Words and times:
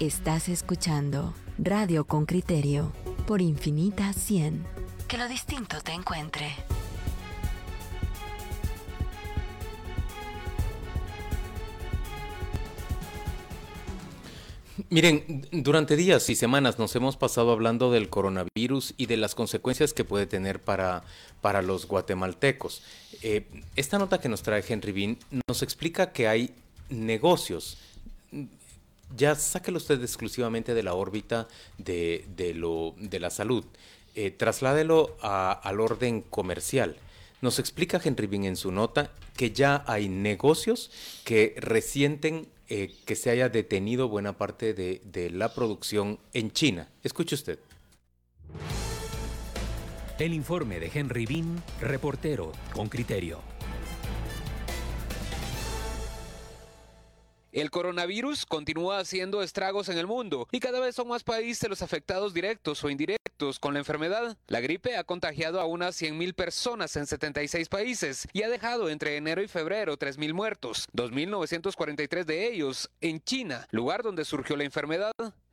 Estás 0.00 0.48
escuchando 0.48 1.34
Radio 1.58 2.06
con 2.06 2.26
Criterio 2.26 2.92
por 3.26 3.40
Infinita 3.40 4.12
100. 4.12 4.64
Que 5.06 5.16
lo 5.16 5.28
distinto 5.28 5.80
te 5.80 5.92
encuentre. 5.92 6.52
Miren, 14.90 15.46
durante 15.52 15.96
días 15.96 16.28
y 16.28 16.34
semanas 16.34 16.78
nos 16.78 16.94
hemos 16.96 17.16
pasado 17.16 17.52
hablando 17.52 17.90
del 17.90 18.08
coronavirus 18.08 18.94
y 18.96 19.06
de 19.06 19.16
las 19.16 19.34
consecuencias 19.34 19.94
que 19.94 20.04
puede 20.04 20.26
tener 20.26 20.60
para, 20.60 21.04
para 21.40 21.62
los 21.62 21.86
guatemaltecos. 21.86 22.82
Eh, 23.22 23.46
esta 23.76 23.98
nota 23.98 24.20
que 24.20 24.28
nos 24.28 24.42
trae 24.42 24.64
Henry 24.66 24.92
Bean 24.92 25.18
nos 25.48 25.62
explica 25.62 26.12
que 26.12 26.28
hay 26.28 26.54
negocios. 26.90 27.78
Ya 29.16 29.34
sáquelo 29.34 29.78
usted 29.78 30.00
exclusivamente 30.00 30.74
de 30.74 30.82
la 30.82 30.94
órbita 30.94 31.48
de, 31.78 32.52
lo, 32.54 32.94
de 32.98 33.20
la 33.20 33.30
salud. 33.30 33.64
Eh, 34.14 34.30
trasládelo 34.30 35.16
al 35.22 35.80
orden 35.80 36.22
comercial. 36.22 36.96
Nos 37.40 37.58
explica 37.58 38.00
Henry 38.02 38.26
Bean 38.26 38.44
en 38.44 38.56
su 38.56 38.70
nota 38.70 39.10
que 39.36 39.50
ya 39.50 39.84
hay 39.86 40.08
negocios 40.08 40.90
que 41.24 41.54
resienten 41.58 42.48
eh, 42.68 42.94
que 43.04 43.16
se 43.16 43.30
haya 43.30 43.48
detenido 43.48 44.08
buena 44.08 44.38
parte 44.38 44.74
de, 44.74 45.02
de 45.04 45.30
la 45.30 45.52
producción 45.54 46.18
en 46.32 46.52
China. 46.52 46.88
Escuche 47.02 47.34
usted. 47.34 47.58
El 50.18 50.34
informe 50.34 50.78
de 50.78 50.90
Henry 50.94 51.26
Bean, 51.26 51.62
reportero 51.80 52.52
con 52.72 52.88
criterio. 52.88 53.51
El 57.52 57.70
coronavirus 57.70 58.46
continúa 58.46 58.98
haciendo 58.98 59.42
estragos 59.42 59.90
en 59.90 59.98
el 59.98 60.06
mundo 60.06 60.48
y 60.52 60.58
cada 60.58 60.80
vez 60.80 60.94
son 60.94 61.08
más 61.08 61.22
países 61.22 61.68
los 61.68 61.82
afectados 61.82 62.32
directos 62.32 62.82
o 62.82 62.88
indirectos 62.88 63.58
con 63.60 63.74
la 63.74 63.80
enfermedad. 63.80 64.38
La 64.46 64.60
gripe 64.60 64.96
ha 64.96 65.04
contagiado 65.04 65.60
a 65.60 65.66
unas 65.66 66.00
100.000 66.00 66.34
personas 66.34 66.96
en 66.96 67.06
76 67.06 67.68
países 67.68 68.26
y 68.32 68.42
ha 68.42 68.48
dejado 68.48 68.88
entre 68.88 69.18
enero 69.18 69.42
y 69.42 69.48
febrero 69.48 69.98
3.000 69.98 70.32
muertos, 70.32 70.88
2.943 70.94 72.24
de 72.24 72.48
ellos 72.48 72.90
en 73.02 73.22
China, 73.22 73.66
lugar 73.70 74.02
donde 74.02 74.24
surgió 74.24 74.56
la 74.56 74.64
enfermedad. 74.64 75.12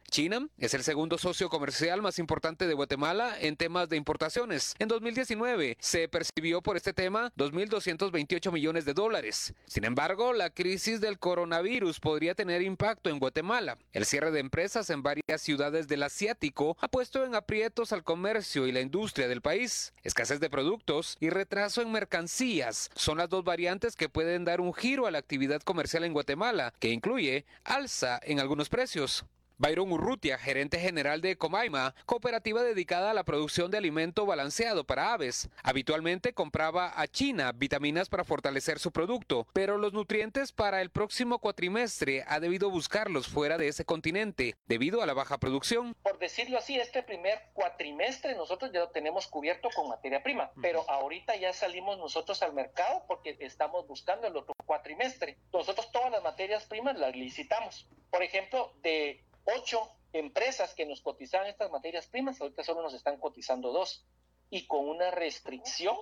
China 0.10 0.48
es 0.58 0.74
el 0.74 0.84
segundo 0.84 1.18
socio 1.18 1.50
comercial 1.50 2.02
más 2.02 2.20
importante 2.20 2.68
de 2.68 2.74
Guatemala 2.74 3.36
en 3.40 3.56
temas 3.56 3.90
de 3.90 3.98
importaciones. 3.98 4.76
En 4.80 4.88
2019 4.88 5.78
se 5.80 6.08
percibió 6.08 6.62
por 6.62 6.78
este 6.78 6.94
tema 6.94 7.32
2.228 7.38 8.52
millones 8.52 8.86
de 8.86 8.94
dólares. 8.94 9.54
Sin 9.66 9.86
embargo, 9.86 10.34
la 10.34 10.50
crisis 10.50 11.02
del 11.02 11.20
coronavirus 11.20 12.00
podría 12.00 12.36
tener 12.36 12.62
impacto 12.62 13.10
en 13.10 13.20
Guatemala. 13.20 13.78
El 13.94 14.06
cierre 14.06 14.32
de 14.32 14.40
empresas 14.40 14.90
en 14.90 15.04
varias 15.04 15.42
ciudades 15.42 15.88
del 15.88 16.04
asiático 16.04 16.78
ha 16.82 16.88
puesto 16.88 17.26
en 17.26 17.36
aprietos 17.36 17.94
al 17.94 18.04
comercio 18.04 18.68
y 18.68 18.72
la 18.72 18.82
industria 18.82 19.28
del 19.28 19.42
país. 19.42 19.94
Escasez 20.04 20.40
de 20.40 20.50
productos 20.50 21.18
y 21.20 21.30
retraso 21.30 21.82
en 21.82 21.92
mercancías 21.92 22.90
son 22.96 23.20
las 23.20 23.30
dos 23.30 23.44
variantes 23.44 23.96
que 23.96 24.10
pueden 24.10 24.46
dar 24.46 24.62
un 24.62 24.74
giro 24.74 25.08
a 25.08 25.12
la 25.12 25.20
actividad 25.20 25.62
comercial 25.62 26.04
en 26.04 26.14
Guatemala, 26.14 26.74
que 26.80 26.90
incluye 26.90 27.46
alza 27.64 28.20
en 28.24 28.40
algunos 28.40 28.70
precios. 28.70 29.26
Byron 29.60 29.92
Urrutia, 29.92 30.38
gerente 30.38 30.80
general 30.80 31.20
de 31.20 31.38
Comaima, 31.38 31.94
cooperativa 32.06 32.64
dedicada 32.64 33.12
a 33.12 33.14
la 33.14 33.26
producción 33.26 33.70
de 33.70 33.78
alimento 33.78 34.26
balanceado 34.26 34.86
para 34.86 35.12
aves. 35.12 35.50
Habitualmente 35.64 36.34
compraba 36.34 36.94
a 36.96 37.08
China 37.10 37.52
vitaminas 37.52 38.08
para 38.08 38.24
fortalecer 38.24 38.80
su 38.80 38.94
producto, 38.94 39.48
pero 39.52 39.78
los 39.78 39.92
nutrientes 39.92 40.54
para 40.54 40.82
el 40.82 40.92
próximo 40.92 41.40
cuatrimestre 41.40 42.24
ha 42.26 42.40
debido 42.40 42.70
buscarlos 42.70 43.28
fuera 43.28 43.58
de 43.58 43.68
ese 43.68 43.84
continente 43.84 44.56
debido 44.66 45.02
a 45.02 45.06
la 45.06 45.14
baja 45.14 45.40
producción. 45.40 45.94
Por 46.04 46.20
decirlo 46.20 46.58
así, 46.58 46.80
este 46.80 47.04
primer 47.04 47.50
cuatrimestre 47.52 48.36
nosotros 48.36 48.72
ya 48.72 48.80
lo 48.80 48.92
tenemos 48.92 49.28
cubierto 49.28 49.68
con 49.76 49.90
materia 49.90 50.24
prima, 50.24 50.52
pero 50.62 50.90
ahorita 50.90 51.36
ya 51.36 51.52
salimos 51.52 51.98
nosotros 51.98 52.42
al 52.44 52.54
mercado 52.54 53.04
porque 53.10 53.36
estamos 53.42 53.86
buscando 53.88 54.26
el 54.26 54.38
otro 54.38 54.54
cuatrimestre. 54.66 55.38
Nosotros 55.52 55.92
todas 55.92 56.12
las 56.12 56.24
materias 56.24 56.64
primas 56.64 56.98
las 56.98 57.14
licitamos. 57.14 57.90
Por 58.10 58.24
ejemplo, 58.24 58.74
de 58.82 59.26
ocho 59.56 59.92
empresas 60.14 60.74
que 60.74 60.86
nos 60.86 61.02
cotizaban 61.02 61.48
estas 61.48 61.72
materias 61.72 62.08
primas, 62.08 62.40
ahorita 62.42 62.64
solo 62.64 62.82
nos 62.82 62.94
están 62.94 63.18
cotizando 63.18 63.72
dos, 63.72 64.06
y 64.50 64.66
con 64.66 64.88
una 64.88 65.12
restricción 65.12 65.96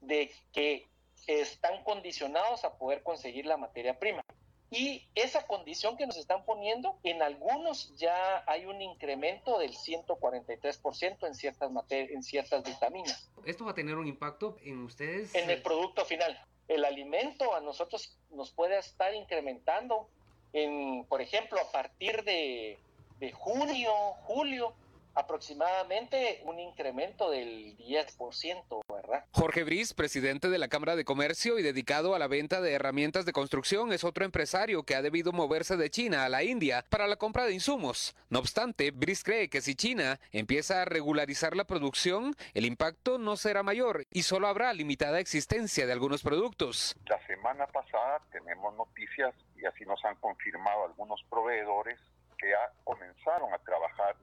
de 0.00 0.32
que 0.52 0.88
están 1.26 1.82
condicionados 1.84 2.64
a 2.64 2.78
poder 2.78 3.02
conseguir 3.02 3.46
la 3.46 3.56
materia 3.56 3.98
prima. 3.98 4.24
Y 4.70 5.08
esa 5.14 5.46
condición 5.46 5.96
que 5.96 6.06
nos 6.06 6.16
están 6.16 6.44
poniendo, 6.44 6.98
en 7.04 7.22
algunos 7.22 7.96
ya 7.96 8.42
hay 8.46 8.66
un 8.66 8.82
incremento 8.82 9.58
del 9.58 9.72
143% 9.72 11.26
en 11.26 11.34
ciertas, 11.34 11.70
en 11.90 12.22
ciertas 12.22 12.64
vitaminas. 12.64 13.30
¿Esto 13.44 13.64
va 13.64 13.70
a 13.70 13.74
tener 13.74 13.96
un 13.96 14.08
impacto 14.08 14.56
en 14.62 14.82
ustedes? 14.82 15.34
En 15.34 15.48
el 15.50 15.62
producto 15.62 16.04
final. 16.04 16.36
El 16.66 16.84
alimento 16.84 17.54
a 17.54 17.60
nosotros 17.60 18.18
nos 18.30 18.50
puede 18.50 18.76
estar 18.78 19.14
incrementando 19.14 20.10
en, 20.56 21.04
por 21.04 21.20
ejemplo, 21.20 21.60
a 21.60 21.70
partir 21.70 22.24
de, 22.24 22.78
de 23.20 23.32
junio, 23.32 23.92
julio, 24.26 24.72
aproximadamente 25.16 26.42
un 26.44 26.60
incremento 26.60 27.30
del 27.30 27.76
10%, 27.78 28.82
¿verdad? 28.86 29.24
Jorge 29.32 29.64
Briz, 29.64 29.94
presidente 29.94 30.50
de 30.50 30.58
la 30.58 30.68
Cámara 30.68 30.94
de 30.94 31.06
Comercio 31.06 31.58
y 31.58 31.62
dedicado 31.62 32.14
a 32.14 32.18
la 32.18 32.28
venta 32.28 32.60
de 32.60 32.72
herramientas 32.72 33.24
de 33.24 33.32
construcción, 33.32 33.92
es 33.92 34.04
otro 34.04 34.24
empresario 34.26 34.82
que 34.82 34.94
ha 34.94 35.02
debido 35.02 35.32
moverse 35.32 35.76
de 35.76 35.90
China 35.90 36.24
a 36.24 36.28
la 36.28 36.44
India 36.44 36.84
para 36.90 37.06
la 37.06 37.16
compra 37.16 37.44
de 37.46 37.54
insumos. 37.54 38.14
No 38.28 38.38
obstante, 38.38 38.90
Briz 38.90 39.24
cree 39.24 39.48
que 39.48 39.62
si 39.62 39.74
China 39.74 40.20
empieza 40.32 40.82
a 40.82 40.84
regularizar 40.84 41.56
la 41.56 41.64
producción, 41.64 42.34
el 42.52 42.66
impacto 42.66 43.16
no 43.16 43.36
será 43.36 43.62
mayor 43.62 44.04
y 44.10 44.22
solo 44.22 44.48
habrá 44.48 44.72
limitada 44.74 45.18
existencia 45.18 45.86
de 45.86 45.92
algunos 45.92 46.22
productos. 46.22 46.94
La 47.06 47.24
semana 47.26 47.66
pasada 47.66 48.20
tenemos 48.30 48.74
noticias 48.76 49.34
y 49.56 49.64
así 49.64 49.84
nos 49.86 50.04
han 50.04 50.16
confirmado 50.16 50.84
algunos 50.84 51.22
proveedores 51.30 51.98
que 52.36 52.50
ya 52.50 52.72
comenzaron 52.84 53.52
a 53.52 53.58
trabajar 53.58 54.16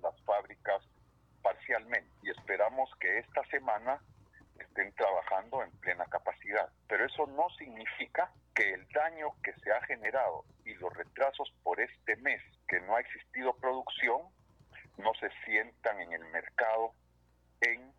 y 2.22 2.30
esperamos 2.30 2.88
que 3.00 3.18
esta 3.18 3.44
semana 3.46 4.00
estén 4.60 4.94
trabajando 4.94 5.64
en 5.64 5.72
plena 5.80 6.06
capacidad. 6.06 6.70
Pero 6.88 7.06
eso 7.06 7.26
no 7.26 7.50
significa 7.58 8.32
que 8.54 8.74
el 8.74 8.88
daño 8.90 9.30
que 9.44 9.54
se 9.54 9.72
ha 9.72 9.82
generado 9.82 10.46
y 10.66 10.76
los 10.76 10.94
retrasos 10.94 11.52
por 11.64 11.80
este 11.80 12.16
mes 12.18 12.42
que 12.68 12.80
no 12.82 12.96
ha 12.96 13.00
existido 13.00 13.56
producción 13.56 14.22
no 14.98 15.14
se 15.16 15.32
sientan 15.46 16.00
en 16.00 16.14
el 16.14 16.26
mercado 16.26 16.94
en 17.62 17.92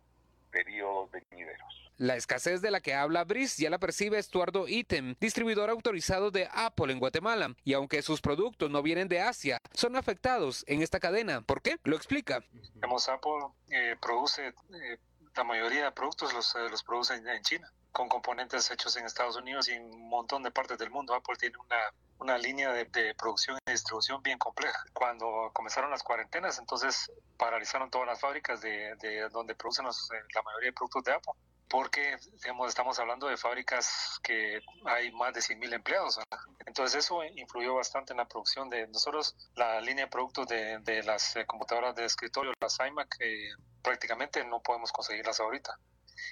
periodos 0.51 1.11
venideros. 1.11 1.84
La 1.97 2.17
escasez 2.17 2.61
de 2.61 2.71
la 2.71 2.81
que 2.81 2.93
habla 2.93 3.23
Brice 3.23 3.63
ya 3.63 3.69
la 3.69 3.79
percibe 3.79 4.19
Estuardo 4.19 4.67
Item, 4.67 5.15
distribuidor 5.17 5.69
autorizado 5.69 6.29
de 6.29 6.49
Apple 6.51 6.91
en 6.91 6.99
Guatemala, 6.99 7.55
y 7.63 7.71
aunque 7.71 8.01
sus 8.01 8.19
productos 8.19 8.69
no 8.69 8.81
vienen 8.81 9.07
de 9.07 9.21
Asia, 9.21 9.59
son 9.73 9.95
afectados 9.95 10.65
en 10.67 10.81
esta 10.81 10.99
cadena. 10.99 11.41
¿Por 11.41 11.61
qué? 11.61 11.77
Lo 11.85 11.95
explica. 11.95 12.43
Apple 12.81 13.47
eh, 13.69 13.95
produce 14.01 14.47
eh, 14.47 14.97
la 15.35 15.43
mayoría 15.45 15.85
de 15.85 15.91
productos 15.91 16.33
los, 16.33 16.53
eh, 16.55 16.69
los 16.69 16.83
produce 16.83 17.13
en, 17.13 17.41
China, 17.43 17.71
con 17.93 18.09
componentes 18.09 18.69
hechos 18.71 18.97
en 18.97 19.05
Estados 19.05 19.37
Unidos 19.37 19.69
y 19.69 19.73
en 19.73 19.85
un 19.85 20.09
montón 20.09 20.43
de 20.43 20.51
partes 20.51 20.77
del 20.77 20.89
mundo. 20.89 21.13
Apple 21.13 21.35
tiene 21.39 21.57
una 21.57 21.77
una 22.17 22.37
línea 22.37 22.71
de, 22.71 23.13
producción 23.15 23.57
y 23.67 23.71
distribución 23.71 24.23
bien 24.23 24.37
compleja. 24.37 24.85
Cuando 24.93 25.51
comenzaron 25.53 25.91
las 25.91 26.01
cuarentenas, 26.01 26.59
entonces 26.59 27.11
paralizaron 27.37 27.89
todas 27.89 28.07
las 28.07 28.21
fábricas 28.21 28.61
de, 28.61 28.95
de 29.01 29.27
donde 29.29 29.53
producen 29.53 29.85
la 29.85 30.41
mayoría 30.41 30.69
de 30.69 30.73
productos 30.73 31.03
de 31.03 31.11
Apple 31.11 31.33
porque 31.69 32.17
digamos, 32.41 32.69
estamos 32.69 32.99
hablando 32.99 33.27
de 33.27 33.37
fábricas 33.37 34.19
que 34.23 34.61
hay 34.85 35.11
más 35.11 35.33
de 35.33 35.41
100.000 35.41 35.73
empleados. 35.73 36.19
Entonces 36.65 37.05
eso 37.05 37.23
influyó 37.23 37.75
bastante 37.75 38.13
en 38.13 38.17
la 38.17 38.27
producción 38.27 38.69
de 38.69 38.87
nosotros, 38.87 39.35
la 39.55 39.81
línea 39.81 40.05
de 40.05 40.11
productos 40.11 40.47
de, 40.47 40.79
de 40.79 41.03
las 41.03 41.35
eh, 41.35 41.45
computadoras 41.45 41.95
de 41.95 42.05
escritorio, 42.05 42.53
las 42.59 42.77
iMac, 42.79 43.15
eh, 43.19 43.49
prácticamente 43.81 44.43
no 44.45 44.61
podemos 44.61 44.91
conseguirlas 44.91 45.39
ahorita 45.39 45.77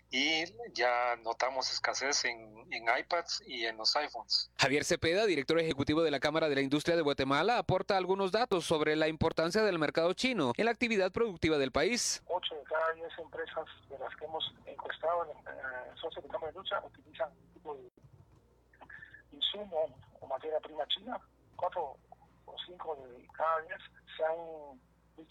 y 0.09 0.45
ya 0.73 1.15
notamos 1.23 1.71
escasez 1.71 2.25
en, 2.25 2.37
en, 2.71 2.83
iPads 2.83 3.43
y 3.47 3.65
en 3.65 3.77
los 3.77 3.95
iPhones. 3.95 4.51
Javier 4.57 4.85
Cepeda, 4.85 5.25
director 5.25 5.59
ejecutivo 5.59 6.03
de 6.03 6.11
la 6.11 6.19
Cámara 6.19 6.49
de 6.49 6.55
la 6.55 6.61
Industria 6.61 6.95
de 6.95 7.01
Guatemala, 7.01 7.57
aporta 7.57 7.97
algunos 7.97 8.31
datos 8.31 8.65
sobre 8.65 8.95
la 8.95 9.07
importancia 9.07 9.63
del 9.63 9.79
mercado 9.79 10.13
chino 10.13 10.53
en 10.57 10.65
la 10.65 10.71
actividad 10.71 11.11
productiva 11.11 11.57
del 11.57 11.71
país. 11.71 12.21
Ocho 12.27 12.55
empresas 13.17 13.65
de 13.89 13.97
las 13.97 14.15
que 14.15 14.25
hemos 14.25 14.43
encuestado 14.65 15.25
en 15.25 15.31
el 15.31 15.97
socios 15.97 16.23
de 16.23 16.29
Cámara 16.29 16.51
de 16.51 16.57
Industria 16.57 16.81
utilizan 16.85 17.29
insumo 19.31 19.85
o 20.19 20.27
materia 20.27 20.59
prima 20.59 20.85
china. 20.87 21.19
Cuatro 21.55 21.97
o 22.45 22.55
cinco 22.65 22.95
de 22.95 23.27
cada 23.33 23.61
diez 23.61 23.79
se 24.15 24.23
han 24.25 24.79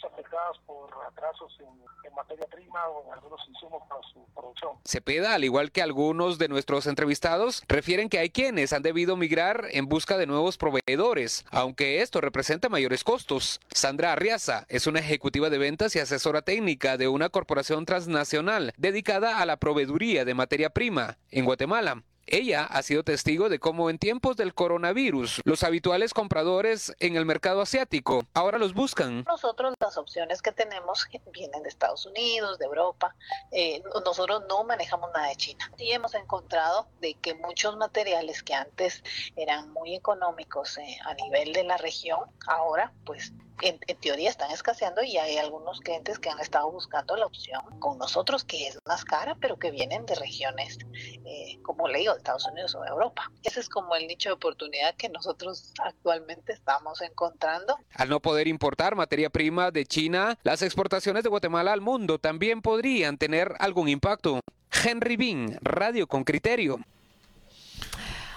afectadas 0.04 0.56
por 0.66 0.90
atrasos 1.06 1.52
en, 1.60 1.82
materia 2.14 2.46
prima 2.46 2.86
o 2.88 3.06
en 3.06 3.12
algunos 3.14 3.40
insumos 3.48 3.82
para 3.88 4.02
su 4.12 4.22
producción. 4.34 4.72
Cepeda, 4.84 5.34
al 5.34 5.44
igual 5.44 5.72
que 5.72 5.80
algunos 5.80 6.36
de 6.36 6.48
nuestros 6.48 6.86
entrevistados, 6.86 7.62
refieren 7.68 8.10
que 8.10 8.18
hay 8.18 8.28
quienes 8.28 8.74
han 8.74 8.82
debido 8.82 9.16
migrar 9.16 9.64
en 9.70 9.88
busca 9.88 10.18
de 10.18 10.26
nuevos 10.26 10.58
proveedores, 10.58 11.46
aunque 11.50 12.02
esto 12.02 12.20
representa 12.20 12.68
mayores 12.68 13.02
costos. 13.02 13.60
Sandra 13.70 14.12
Arriaza 14.12 14.66
es 14.68 14.86
una 14.86 15.00
ejecutiva 15.00 15.48
de 15.48 15.56
ventas 15.56 15.96
y 15.96 16.00
asesora 16.00 16.42
técnica 16.42 16.98
de 16.98 17.08
una 17.08 17.30
corporación 17.30 17.86
transnacional 17.86 18.74
dedicada 18.76 19.38
a 19.38 19.46
la 19.46 19.56
proveeduría 19.56 20.26
de 20.26 20.34
materia 20.34 20.68
prima 20.68 21.16
en 21.30 21.46
Guatemala. 21.46 22.02
Ella 22.26 22.64
ha 22.64 22.82
sido 22.82 23.02
testigo 23.02 23.48
de 23.48 23.58
cómo 23.58 23.90
en 23.90 23.98
tiempos 23.98 24.36
del 24.36 24.54
coronavirus 24.54 25.40
los 25.44 25.62
habituales 25.62 26.14
compradores 26.14 26.94
en 27.00 27.16
el 27.16 27.26
mercado 27.26 27.60
asiático 27.60 28.24
ahora 28.34 28.58
los 28.58 28.74
buscan. 28.74 29.24
Nosotros 29.24 29.74
las 29.80 29.96
opciones 29.96 30.40
que 30.42 30.52
tenemos 30.52 31.06
vienen 31.32 31.62
de 31.62 31.68
Estados 31.68 32.06
Unidos, 32.06 32.58
de 32.58 32.66
Europa. 32.66 33.14
Eh, 33.50 33.82
nosotros 34.04 34.42
no 34.48 34.64
manejamos 34.64 35.10
nada 35.12 35.28
de 35.28 35.36
China. 35.36 35.70
Y 35.78 35.92
hemos 35.92 36.14
encontrado 36.14 36.86
de 37.00 37.14
que 37.14 37.34
muchos 37.34 37.76
materiales 37.76 38.42
que 38.42 38.54
antes 38.54 39.02
eran 39.36 39.72
muy 39.72 39.94
económicos 39.94 40.78
eh, 40.78 40.98
a 41.04 41.14
nivel 41.14 41.52
de 41.52 41.64
la 41.64 41.76
región, 41.76 42.20
ahora 42.46 42.92
pues 43.04 43.32
en, 43.60 43.78
teoría 44.00 44.30
están 44.30 44.50
escaseando 44.50 45.02
y 45.02 45.16
hay 45.16 45.36
algunos 45.36 45.80
clientes 45.80 46.18
que 46.18 46.30
han 46.30 46.40
estado 46.40 46.70
buscando 46.70 47.16
la 47.16 47.26
opción 47.26 47.62
con 47.78 47.98
nosotros 47.98 48.44
que 48.44 48.66
es 48.66 48.78
más 48.86 49.04
cara, 49.04 49.36
pero 49.40 49.58
que 49.58 49.70
vienen 49.70 50.06
de 50.06 50.14
regiones, 50.14 50.78
eh, 50.94 51.58
como 51.62 51.88
le 51.88 52.00
digo, 52.00 52.16
Estados 52.16 52.46
Unidos 52.46 52.74
o 52.74 52.84
Europa. 52.84 53.30
Ese 53.42 53.60
es 53.60 53.68
como 53.68 53.94
el 53.94 54.06
nicho 54.06 54.30
de 54.30 54.34
oportunidad 54.34 54.94
que 54.96 55.08
nosotros 55.08 55.72
actualmente 55.82 56.52
estamos 56.52 57.00
encontrando. 57.00 57.76
Al 57.94 58.08
no 58.08 58.20
poder 58.20 58.48
importar 58.48 58.96
materia 58.96 59.30
prima 59.30 59.70
de 59.70 59.86
China, 59.86 60.38
las 60.42 60.62
exportaciones 60.62 61.22
de 61.22 61.28
Guatemala 61.28 61.72
al 61.72 61.80
mundo 61.80 62.18
también 62.18 62.62
podrían 62.62 63.18
tener 63.18 63.54
algún 63.58 63.88
impacto. 63.88 64.40
Henry 64.84 65.16
Bean, 65.16 65.58
Radio 65.60 66.06
con 66.06 66.24
Criterio. 66.24 66.78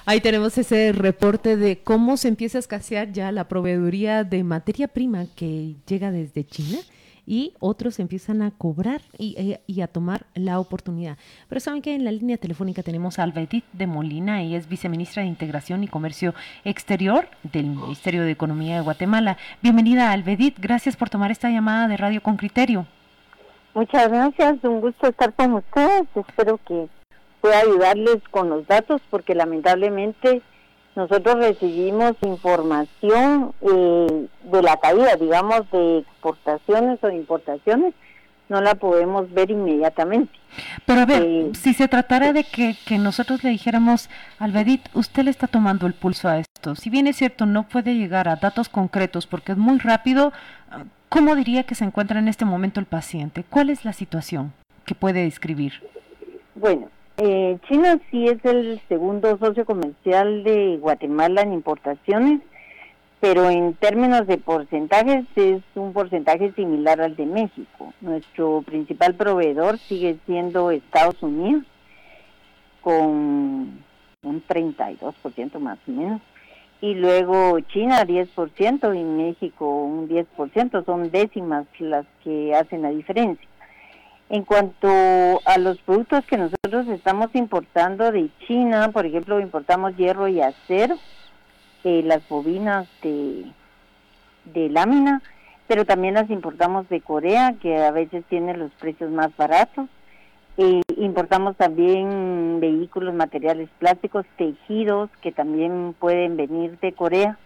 Ahí 0.08 0.22
tenemos 0.22 0.56
ese 0.60 0.92
reporte 0.92 1.58
de 1.58 1.80
cómo 1.80 2.16
se 2.18 2.28
empieza 2.28 2.60
a 2.60 2.60
escasear 2.60 3.12
ya 3.12 3.32
la 3.32 3.48
proveeduría 3.48 4.24
de 4.24 4.44
materia 4.44 4.88
prima 4.88 5.26
que 5.36 5.78
llega 5.88 6.12
desde 6.12 6.46
China 6.46 6.78
y 7.26 7.54
otros 7.60 7.98
empiezan 8.00 8.44
a 8.44 8.52
cobrar 8.52 9.02
y, 9.18 9.58
y, 9.66 9.82
a 9.82 9.88
tomar 9.88 10.28
la 10.36 10.60
oportunidad. 10.60 11.18
Pero 11.50 11.60
saben 11.60 11.82
que 11.82 11.96
en 11.96 12.06
la 12.06 12.12
línea 12.12 12.38
telefónica 12.38 12.84
tenemos 12.84 13.18
a 13.18 13.24
Alvedit 13.24 13.66
de 13.74 13.88
Molina, 13.88 14.44
ella 14.44 14.60
es 14.60 14.70
viceministra 14.70 15.24
de 15.24 15.30
Integración 15.30 15.84
y 15.84 15.88
Comercio 15.88 16.36
Exterior 16.64 17.28
del 17.42 17.66
Ministerio 17.66 18.22
de 18.22 18.30
Economía 18.30 18.76
de 18.76 18.82
Guatemala. 18.82 19.38
Bienvenida 19.64 20.12
Alvedit, 20.12 20.60
gracias 20.60 20.96
por 20.96 21.10
tomar 21.10 21.32
esta 21.32 21.50
llamada 21.50 21.88
de 21.88 21.98
Radio 21.98 22.22
con 22.22 22.38
Criterio. 22.38 22.86
Muchas 23.74 24.08
gracias, 24.08 24.64
un 24.64 24.82
gusto 24.82 25.08
estar 25.08 25.34
con 25.34 25.54
ustedes, 25.54 26.04
espero 26.16 26.60
que 26.68 26.88
pueda 27.46 27.60
ayudarles 27.60 28.18
con 28.32 28.50
los 28.50 28.66
datos 28.66 29.02
porque 29.12 29.36
lamentablemente 29.36 30.42
nosotros 30.96 31.36
recibimos 31.36 32.14
información 32.24 33.54
eh, 33.62 34.28
de 34.46 34.62
la 34.64 34.78
caída, 34.78 35.16
digamos, 35.16 35.70
de 35.70 36.00
exportaciones 36.00 37.04
o 37.04 37.12
importaciones, 37.12 37.94
no 38.50 38.62
la 38.62 38.74
podemos 38.74 39.32
ver 39.32 39.52
inmediatamente. 39.52 40.34
Pero 40.88 41.02
a 41.02 41.06
ver, 41.06 41.22
eh, 41.24 41.52
si 41.54 41.76
se 41.76 41.88
tratara 41.88 42.34
de 42.34 42.46
que, 42.46 42.76
que 42.84 42.98
nosotros 42.98 43.44
le 43.44 43.52
dijéramos, 43.52 44.10
Alvedit, 44.40 44.82
usted 44.96 45.22
le 45.26 45.30
está 45.30 45.46
tomando 45.46 45.86
el 45.86 45.94
pulso 45.94 46.28
a 46.28 46.40
esto, 46.40 46.74
si 46.74 46.90
bien 46.90 47.06
es 47.06 47.18
cierto, 47.18 47.46
no 47.46 47.68
puede 47.68 47.94
llegar 47.94 48.28
a 48.28 48.38
datos 48.38 48.70
concretos 48.70 49.28
porque 49.28 49.52
es 49.52 49.58
muy 49.60 49.78
rápido, 49.78 50.34
¿cómo 51.10 51.36
diría 51.36 51.62
que 51.62 51.76
se 51.76 51.86
encuentra 51.86 52.18
en 52.18 52.28
este 52.28 52.46
momento 52.46 52.80
el 52.80 52.88
paciente? 52.88 53.46
¿Cuál 53.48 53.70
es 53.70 53.86
la 53.86 53.94
situación 53.94 54.52
que 54.84 54.96
puede 54.96 55.22
describir? 55.22 55.74
Bueno, 56.56 56.90
eh, 57.18 57.58
China 57.68 58.00
sí 58.12 58.26
es 58.26 58.44
el 58.44 58.82
segundo 58.90 59.38
socio 59.38 59.66
comercial 59.66 60.44
de 60.44 60.78
Guatemala 60.78 61.42
en 61.42 61.54
importaciones, 61.54 62.42
pero 63.22 63.50
en 63.50 63.74
términos 63.76 64.28
de 64.28 64.38
porcentajes 64.38 65.26
es 65.36 65.62
un 65.76 65.94
porcentaje 65.94 66.52
similar 66.54 67.00
al 67.02 67.16
de 67.16 67.26
México. 67.26 67.94
Nuestro 68.02 68.62
principal 68.64 69.16
proveedor 69.16 69.80
sigue 69.80 70.18
siendo 70.26 70.72
Estados 70.72 71.22
Unidos, 71.24 71.64
con 72.82 73.80
un 74.22 74.44
32% 74.48 75.60
más 75.60 75.80
o 75.88 75.92
menos, 75.92 76.22
y 76.82 76.96
luego 76.96 77.60
China 77.62 78.06
10% 78.06 79.00
y 79.00 79.04
México 79.04 79.66
un 79.68 80.10
10%, 80.10 80.86
son 80.86 81.10
décimas 81.12 81.66
las 81.80 82.06
que 82.24 82.54
hacen 82.54 82.82
la 82.82 82.90
diferencia. 82.90 83.48
En 84.30 84.44
cuanto 84.44 84.88
a 85.46 85.58
los 85.60 85.78
productos 85.82 86.26
que 86.26 86.38
nosotros 86.38 86.88
estamos 86.88 87.34
importando 87.36 88.12
de 88.12 88.30
China, 88.48 88.90
por 88.92 89.06
ejemplo, 89.06 89.40
importamos 89.40 89.96
hierro 89.98 90.28
y 90.28 90.42
acero, 90.42 90.98
eh, 91.84 92.02
las 92.04 92.28
bobinas 92.28 92.88
de, 93.04 93.46
de 94.46 94.70
lámina, 94.70 95.22
pero 95.68 95.86
también 95.86 96.16
las 96.16 96.30
importamos 96.32 96.90
de 96.90 97.02
Corea, 97.02 97.54
que 97.62 97.78
a 97.78 97.92
veces 97.92 98.26
tiene 98.26 98.58
los 98.58 98.72
precios 98.74 99.12
más 99.12 99.36
baratos. 99.38 99.88
Eh, 100.58 100.82
importamos 100.98 101.56
también 101.56 102.60
vehículos, 102.60 103.14
materiales 103.14 103.70
plásticos, 103.78 104.26
tejidos, 104.38 105.12
que 105.22 105.32
también 105.32 105.94
pueden 106.00 106.36
venir 106.36 106.80
de 106.80 106.94
Corea 106.94 107.38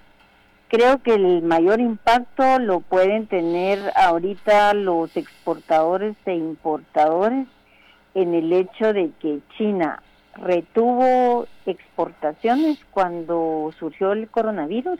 creo 0.69 1.01
que 1.01 1.16
el 1.16 1.42
mayor 1.42 1.81
impacto 1.81 2.60
lo 2.60 2.80
pueden 2.80 3.27
tener 3.27 3.80
ahorita 3.95 4.74
los 4.74 5.18
exportadores 5.18 6.16
e 6.25 6.36
importadores 6.36 7.48
en 8.13 8.33
el 8.33 8.54
hecho 8.54 8.94
de 8.94 9.12
que 9.19 9.39
China 9.57 10.01
retuvo 10.36 11.48
exportaciones 11.66 12.77
cuando 12.92 13.74
surgió 13.80 14.13
el 14.13 14.30
coronavirus, 14.30 15.00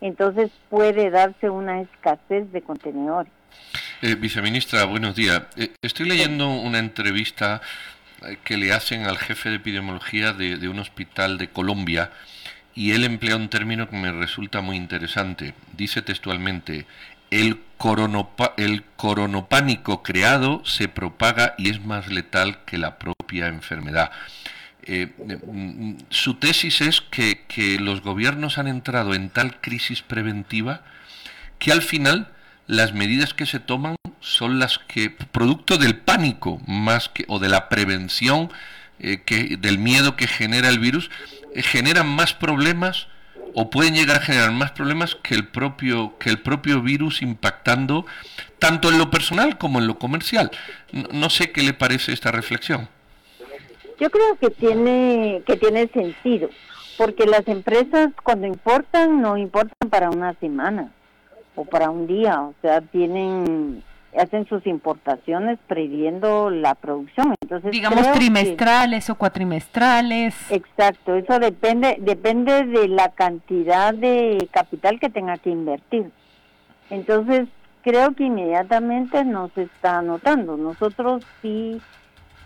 entonces 0.00 0.50
puede 0.68 1.10
darse 1.10 1.48
una 1.48 1.80
escasez 1.80 2.50
de 2.52 2.62
contenedores. 2.62 3.32
Eh, 4.02 4.16
viceministra, 4.16 4.84
buenos 4.84 5.14
días. 5.14 5.42
Eh, 5.56 5.70
estoy 5.80 6.08
leyendo 6.08 6.50
una 6.50 6.78
entrevista 6.78 7.62
eh, 8.26 8.36
que 8.44 8.56
le 8.56 8.72
hacen 8.72 9.04
al 9.04 9.16
jefe 9.16 9.48
de 9.48 9.56
epidemiología 9.56 10.32
de 10.32 10.68
un 10.68 10.80
hospital 10.80 11.38
de 11.38 11.48
Colombia, 11.48 12.10
y 12.74 12.92
él 12.92 13.04
emplea 13.04 13.36
un 13.36 13.48
término 13.48 13.88
que 13.88 13.96
me 13.96 14.12
resulta 14.12 14.60
muy 14.60 14.76
interesante. 14.76 15.54
Dice 15.76 16.02
textualmente, 16.02 16.86
el, 17.30 17.60
coronopánico 18.96 20.02
creado 20.02 20.64
se 20.64 20.88
propaga 20.88 21.54
y 21.58 21.70
es 21.70 21.84
más 21.84 22.08
letal 22.08 22.64
que 22.64 22.78
la 22.78 22.98
propia 22.98 23.48
enfermedad. 23.48 24.10
Eh, 24.86 25.12
mm, 25.46 25.94
su 26.10 26.34
tesis 26.34 26.80
es 26.80 27.00
que, 27.00 27.44
que 27.48 27.78
los 27.78 28.02
gobiernos 28.02 28.58
han 28.58 28.68
entrado 28.68 29.14
en 29.14 29.30
tal 29.30 29.60
crisis 29.60 30.02
preventiva 30.02 30.82
que 31.58 31.72
al 31.72 31.82
final 31.82 32.28
las 32.66 32.92
medidas 32.92 33.34
que 33.34 33.46
se 33.46 33.60
toman 33.60 33.96
son 34.20 34.58
las 34.58 34.78
que, 34.78 35.10
producto 35.10 35.76
del 35.76 35.96
pánico 35.96 36.60
más 36.66 37.08
que, 37.08 37.24
o 37.28 37.38
de 37.38 37.48
la 37.48 37.68
prevención 37.68 38.50
eh, 38.98 39.22
que, 39.24 39.56
del 39.58 39.78
miedo 39.78 40.16
que 40.16 40.26
genera 40.26 40.68
el 40.68 40.78
virus, 40.78 41.10
generan 41.54 42.08
más 42.08 42.34
problemas 42.34 43.08
o 43.54 43.70
pueden 43.70 43.94
llegar 43.94 44.16
a 44.16 44.20
generar 44.20 44.52
más 44.52 44.72
problemas 44.72 45.14
que 45.14 45.34
el 45.34 45.46
propio 45.46 46.18
que 46.18 46.28
el 46.28 46.40
propio 46.40 46.82
virus 46.82 47.22
impactando 47.22 48.04
tanto 48.58 48.90
en 48.90 48.98
lo 48.98 49.10
personal 49.10 49.56
como 49.58 49.78
en 49.78 49.86
lo 49.86 49.98
comercial. 49.98 50.50
No, 51.12 51.30
sé 51.30 51.52
qué 51.52 51.62
le 51.62 51.72
parece 51.72 52.12
esta 52.12 52.32
reflexión. 52.32 52.88
Yo 54.00 54.10
creo 54.10 54.36
que 54.40 54.50
tiene 54.50 55.42
que 55.46 55.56
tiene 55.56 55.86
sentido, 55.88 56.50
porque 56.98 57.26
las 57.26 57.46
empresas 57.46 58.10
cuando 58.22 58.46
importan 58.46 59.22
no 59.22 59.36
importan 59.36 59.88
para 59.88 60.10
una 60.10 60.34
semana 60.34 60.90
o 61.54 61.64
para 61.64 61.90
un 61.90 62.06
día, 62.08 62.40
o 62.40 62.54
sea, 62.60 62.80
tienen 62.80 63.84
hacen 64.16 64.46
sus 64.46 64.66
importaciones 64.66 65.58
previendo 65.66 66.50
la 66.50 66.74
producción. 66.74 67.34
Entonces, 67.40 67.70
digamos 67.72 68.10
trimestrales 68.12 69.10
o 69.10 69.14
cuatrimestrales. 69.16 70.50
Exacto, 70.50 71.14
eso 71.14 71.38
depende 71.38 71.96
depende 72.00 72.64
de 72.64 72.88
la 72.88 73.10
cantidad 73.10 73.94
de 73.94 74.48
capital 74.50 75.00
que 75.00 75.10
tenga 75.10 75.38
que 75.38 75.50
invertir. 75.50 76.10
Entonces, 76.90 77.48
creo 77.82 78.14
que 78.14 78.24
inmediatamente 78.24 79.24
nos 79.24 79.56
está 79.56 80.02
notando. 80.02 80.56
Nosotros 80.56 81.24
sí 81.42 81.80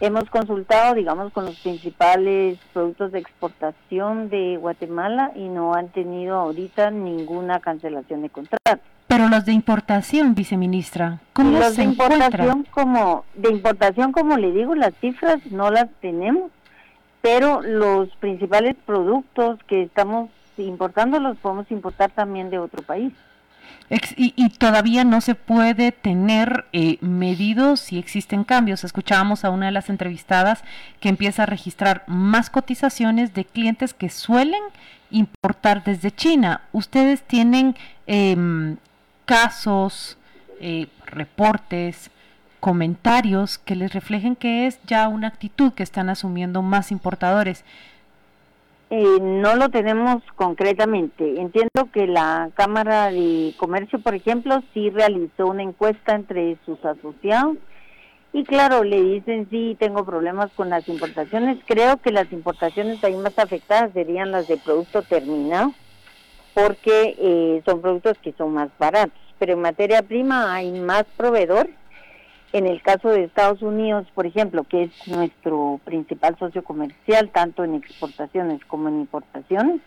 hemos 0.00 0.28
consultado, 0.30 0.94
digamos, 0.94 1.32
con 1.32 1.44
los 1.44 1.58
principales 1.60 2.58
productos 2.72 3.12
de 3.12 3.18
exportación 3.18 4.28
de 4.28 4.56
Guatemala 4.56 5.32
y 5.34 5.48
no 5.48 5.74
han 5.74 5.88
tenido 5.88 6.36
ahorita 6.36 6.90
ninguna 6.90 7.60
cancelación 7.60 8.22
de 8.22 8.30
contrato. 8.30 8.82
Pero 9.08 9.28
los 9.28 9.44
de 9.46 9.52
importación, 9.52 10.34
viceministra, 10.34 11.18
¿cómo 11.32 11.58
los 11.58 11.76
de 11.76 11.82
importación 11.82 12.66
como 12.70 13.24
de 13.34 13.50
importación 13.50 14.12
como 14.12 14.36
le 14.36 14.52
digo, 14.52 14.74
las 14.74 14.94
cifras 15.00 15.38
no 15.50 15.70
las 15.70 15.88
tenemos, 16.00 16.50
pero 17.22 17.62
los 17.62 18.14
principales 18.16 18.76
productos 18.86 19.58
que 19.66 19.82
estamos 19.82 20.30
importando 20.62 21.20
los 21.20 21.36
podemos 21.38 21.70
importar 21.70 22.10
también 22.10 22.50
de 22.50 22.58
otro 22.58 22.82
país. 22.82 23.12
y, 24.16 24.50
todavía 24.58 25.04
no 25.04 25.20
se 25.20 25.34
puede 25.34 25.92
tener 25.92 26.66
eh, 26.72 26.98
medidos 27.00 27.80
si 27.80 27.98
existen 27.98 28.44
cambios. 28.44 28.84
Escuchábamos 28.84 29.44
a 29.44 29.50
una 29.50 29.66
de 29.66 29.72
las 29.72 29.88
entrevistadas 29.88 30.62
que 31.00 31.08
empieza 31.08 31.44
a 31.44 31.46
registrar 31.46 32.04
más 32.06 32.50
cotizaciones 32.50 33.32
de 33.34 33.44
clientes 33.44 33.94
que 33.94 34.10
suelen 34.10 34.62
importar 35.10 35.84
desde 35.84 36.10
China. 36.10 36.62
¿Ustedes 36.72 37.22
tienen 37.22 37.76
em, 38.06 38.76
casos, 39.28 40.16
eh, 40.58 40.86
reportes, 41.04 42.10
comentarios 42.60 43.58
que 43.58 43.76
les 43.76 43.92
reflejen 43.92 44.34
que 44.34 44.66
es 44.66 44.80
ya 44.86 45.06
una 45.08 45.28
actitud 45.28 45.72
que 45.74 45.82
están 45.82 46.08
asumiendo 46.08 46.62
más 46.62 46.90
importadores? 46.90 47.62
Eh, 48.88 49.18
no 49.20 49.54
lo 49.54 49.68
tenemos 49.68 50.22
concretamente. 50.34 51.42
Entiendo 51.42 51.90
que 51.92 52.06
la 52.06 52.48
Cámara 52.54 53.10
de 53.10 53.54
Comercio, 53.58 54.00
por 54.00 54.14
ejemplo, 54.14 54.62
sí 54.72 54.88
realizó 54.88 55.46
una 55.46 55.62
encuesta 55.62 56.14
entre 56.14 56.56
sus 56.64 56.82
asociados 56.82 57.58
y 58.32 58.44
claro, 58.44 58.82
le 58.82 59.02
dicen 59.02 59.46
sí, 59.50 59.76
tengo 59.78 60.06
problemas 60.06 60.50
con 60.52 60.70
las 60.70 60.88
importaciones. 60.88 61.58
Creo 61.66 61.98
que 61.98 62.12
las 62.12 62.32
importaciones 62.32 63.04
ahí 63.04 63.16
más 63.16 63.38
afectadas 63.38 63.92
serían 63.92 64.30
las 64.30 64.48
de 64.48 64.56
producto 64.56 65.02
terminado 65.02 65.74
porque 66.58 67.14
eh, 67.18 67.62
son 67.64 67.80
productos 67.80 68.18
que 68.18 68.32
son 68.32 68.54
más 68.54 68.68
baratos. 68.78 69.18
Pero 69.38 69.52
en 69.52 69.60
materia 69.60 70.02
prima 70.02 70.52
hay 70.52 70.72
más 70.72 71.04
proveedores 71.16 71.72
en 72.52 72.66
el 72.66 72.82
caso 72.82 73.10
de 73.10 73.24
Estados 73.24 73.62
Unidos, 73.62 74.06
por 74.14 74.26
ejemplo, 74.26 74.64
que 74.64 74.84
es 74.84 75.08
nuestro 75.08 75.80
principal 75.84 76.36
socio 76.38 76.64
comercial, 76.64 77.30
tanto 77.30 77.62
en 77.62 77.74
exportaciones 77.74 78.64
como 78.64 78.88
en 78.88 79.00
importaciones, 79.00 79.80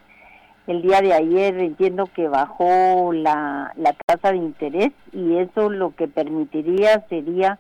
el 0.67 0.83
día 0.83 1.01
de 1.01 1.13
ayer 1.13 1.57
entiendo 1.57 2.05
que 2.05 2.27
bajó 2.27 3.11
la, 3.13 3.73
la 3.75 3.93
tasa 4.05 4.31
de 4.31 4.37
interés 4.37 4.91
y 5.11 5.37
eso 5.37 5.71
lo 5.71 5.95
que 5.95 6.07
permitiría 6.07 7.03
sería 7.09 7.57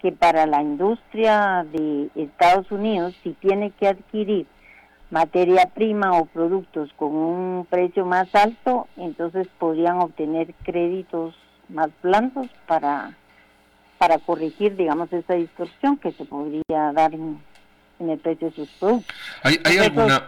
que 0.00 0.12
para 0.12 0.46
la 0.46 0.62
industria 0.62 1.66
de 1.70 2.08
Estados 2.14 2.70
Unidos, 2.72 3.14
si 3.22 3.32
tiene 3.34 3.70
que 3.72 3.88
adquirir 3.88 4.46
materia 5.10 5.70
prima 5.74 6.12
o 6.12 6.26
productos 6.26 6.90
con 6.96 7.14
un 7.14 7.66
precio 7.68 8.04
más 8.04 8.34
alto, 8.34 8.88
entonces 8.96 9.48
podrían 9.58 10.00
obtener 10.00 10.54
créditos 10.64 11.34
más 11.68 11.88
blandos 12.02 12.48
para 12.66 13.14
para 13.98 14.18
corregir, 14.18 14.76
digamos, 14.76 15.12
esa 15.12 15.34
distorsión 15.34 15.98
que 15.98 16.12
se 16.12 16.24
podría 16.24 16.92
dar 16.94 17.12
en, 17.12 17.40
el 17.98 18.18
precio 18.18 18.48
de 18.48 18.54
sus 18.54 18.68
productos. 18.78 19.14
¿Hay, 19.42 19.78
alguna... 19.78 20.26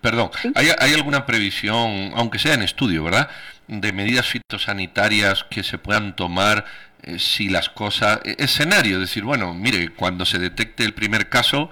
Perdón, 0.00 0.30
¿hay, 0.54 0.68
¿hay, 0.78 0.92
alguna 0.92 1.26
previsión, 1.26 2.12
aunque 2.14 2.38
sea 2.38 2.54
en 2.54 2.62
estudio, 2.62 3.02
¿verdad?, 3.02 3.28
de 3.66 3.92
medidas 3.92 4.26
fitosanitarias 4.26 5.44
que 5.44 5.62
se 5.62 5.78
puedan 5.78 6.14
tomar 6.14 6.66
eh, 7.02 7.18
si 7.18 7.48
las 7.48 7.70
cosas... 7.70 8.20
E, 8.24 8.36
escenario, 8.38 9.00
decir, 9.00 9.24
bueno, 9.24 9.54
mire, 9.54 9.88
cuando 9.94 10.26
se 10.26 10.38
detecte 10.38 10.84
el 10.84 10.92
primer 10.92 11.30
caso, 11.30 11.70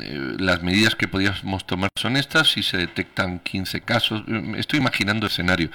eh, 0.00 0.36
las 0.38 0.62
medidas 0.62 0.94
que 0.94 1.08
podríamos 1.08 1.66
tomar 1.66 1.90
son 1.96 2.16
estas, 2.16 2.48
si 2.48 2.62
se 2.62 2.76
detectan 2.76 3.40
15 3.40 3.80
casos, 3.80 4.22
mm, 4.26 4.54
estoy 4.56 4.78
imaginando 4.78 5.26
escenario. 5.26 5.70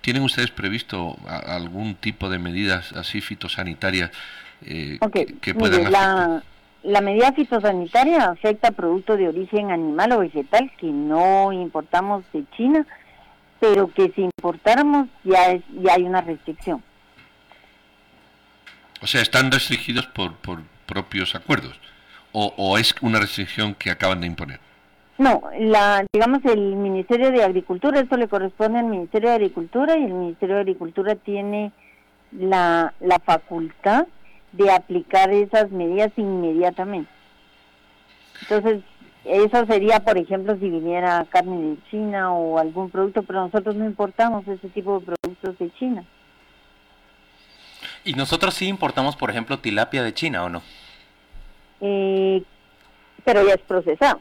¿Tienen 0.00 0.22
ustedes 0.22 0.50
previsto 0.50 1.16
algún 1.26 1.94
tipo 1.94 2.28
de 2.28 2.38
medidas 2.38 2.92
así 2.92 3.20
fitosanitarias 3.20 4.10
eh, 4.66 4.98
que, 5.40 5.54
puedan 5.54 5.90
la, 5.90 6.42
la 6.82 7.00
medida 7.00 7.32
fitosanitaria 7.32 8.24
afecta 8.24 8.68
a 8.68 8.72
productos 8.72 9.18
de 9.18 9.28
origen 9.28 9.70
animal 9.70 10.12
o 10.12 10.18
vegetal 10.18 10.70
que 10.78 10.86
no 10.86 11.52
importamos 11.52 12.24
de 12.32 12.44
China, 12.56 12.86
pero 13.58 13.92
que 13.92 14.10
si 14.14 14.22
importáramos 14.22 15.08
ya, 15.22 15.52
es, 15.52 15.62
ya 15.82 15.94
hay 15.94 16.02
una 16.02 16.22
restricción. 16.22 16.82
O 19.02 19.06
sea, 19.06 19.22
están 19.22 19.50
restringidos 19.50 20.06
por, 20.06 20.34
por 20.36 20.62
propios 20.86 21.34
acuerdos 21.34 21.78
o, 22.32 22.78
es 22.78 22.94
una 23.00 23.18
restricción 23.18 23.74
que 23.74 23.90
acaban 23.90 24.20
de 24.20 24.26
imponer? 24.26 24.60
No, 25.18 25.42
la, 25.58 26.04
digamos 26.12 26.44
el 26.44 26.76
Ministerio 26.76 27.30
de 27.30 27.44
Agricultura, 27.44 28.00
esto 28.00 28.16
le 28.16 28.28
corresponde 28.28 28.78
al 28.78 28.86
Ministerio 28.86 29.28
de 29.28 29.34
Agricultura 29.34 29.98
y 29.98 30.04
el 30.04 30.14
Ministerio 30.14 30.54
de 30.54 30.60
Agricultura 30.62 31.14
tiene 31.14 31.72
la, 32.32 32.94
la 33.00 33.18
facultad 33.18 34.06
de 34.52 34.70
aplicar 34.70 35.30
esas 35.30 35.70
medidas 35.70 36.10
inmediatamente. 36.16 37.10
Entonces, 38.42 38.82
eso 39.24 39.66
sería, 39.66 40.00
por 40.00 40.16
ejemplo, 40.16 40.56
si 40.58 40.70
viniera 40.70 41.26
carne 41.28 41.60
de 41.60 41.76
China 41.90 42.32
o 42.32 42.58
algún 42.58 42.90
producto, 42.90 43.22
pero 43.22 43.42
nosotros 43.42 43.76
no 43.76 43.84
importamos 43.84 44.46
ese 44.48 44.68
tipo 44.70 44.98
de 44.98 45.06
productos 45.06 45.58
de 45.58 45.70
China. 45.78 46.04
¿Y 48.04 48.14
nosotros 48.14 48.54
sí 48.54 48.66
importamos, 48.66 49.16
por 49.16 49.30
ejemplo, 49.30 49.58
tilapia 49.58 50.02
de 50.02 50.14
China 50.14 50.44
o 50.44 50.48
no? 50.48 50.62
Eh, 51.80 52.42
pero 53.24 53.46
ya 53.46 53.54
es 53.54 53.60
procesado. 53.62 54.20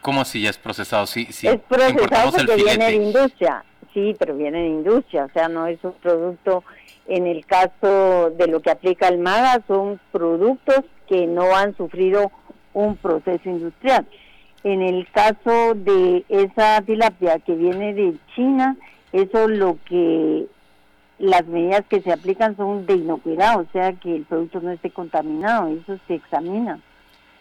¿Cómo 0.00 0.20
así 0.20 0.42
ya 0.42 0.50
es 0.50 0.58
procesado? 0.58 1.06
Sí, 1.06 1.26
sí, 1.30 1.48
es 1.48 1.60
procesado 1.60 2.32
porque 2.32 2.56
viene 2.56 2.86
de 2.86 2.94
industria, 2.94 3.64
sí, 3.92 4.14
pero 4.18 4.36
viene 4.36 4.62
de 4.62 4.68
industria, 4.68 5.24
o 5.24 5.30
sea, 5.30 5.48
no 5.48 5.66
es 5.66 5.82
un 5.82 5.92
producto, 5.94 6.64
en 7.06 7.26
el 7.26 7.44
caso 7.44 8.30
de 8.30 8.46
lo 8.46 8.60
que 8.60 8.70
aplica 8.70 9.08
el 9.08 9.18
MAGA, 9.18 9.62
son 9.66 10.00
productos 10.12 10.84
que 11.08 11.26
no 11.26 11.54
han 11.56 11.76
sufrido 11.76 12.30
un 12.72 12.96
proceso 12.96 13.48
industrial. 13.48 14.06
En 14.62 14.82
el 14.82 15.08
caso 15.10 15.74
de 15.74 16.24
esa 16.28 16.80
tilapia 16.82 17.38
que 17.40 17.54
viene 17.54 17.94
de 17.94 18.14
China, 18.36 18.76
eso 19.12 19.48
lo 19.48 19.78
que 19.86 20.46
las 21.20 21.46
medidas 21.46 21.84
que 21.88 22.00
se 22.00 22.12
aplican 22.12 22.56
son 22.56 22.86
de 22.86 22.94
inocuidad, 22.94 23.60
o 23.60 23.66
sea 23.72 23.92
que 23.92 24.16
el 24.16 24.24
producto 24.24 24.60
no 24.60 24.70
esté 24.70 24.90
contaminado, 24.90 25.68
eso 25.68 25.98
se 26.08 26.14
examina. 26.14 26.80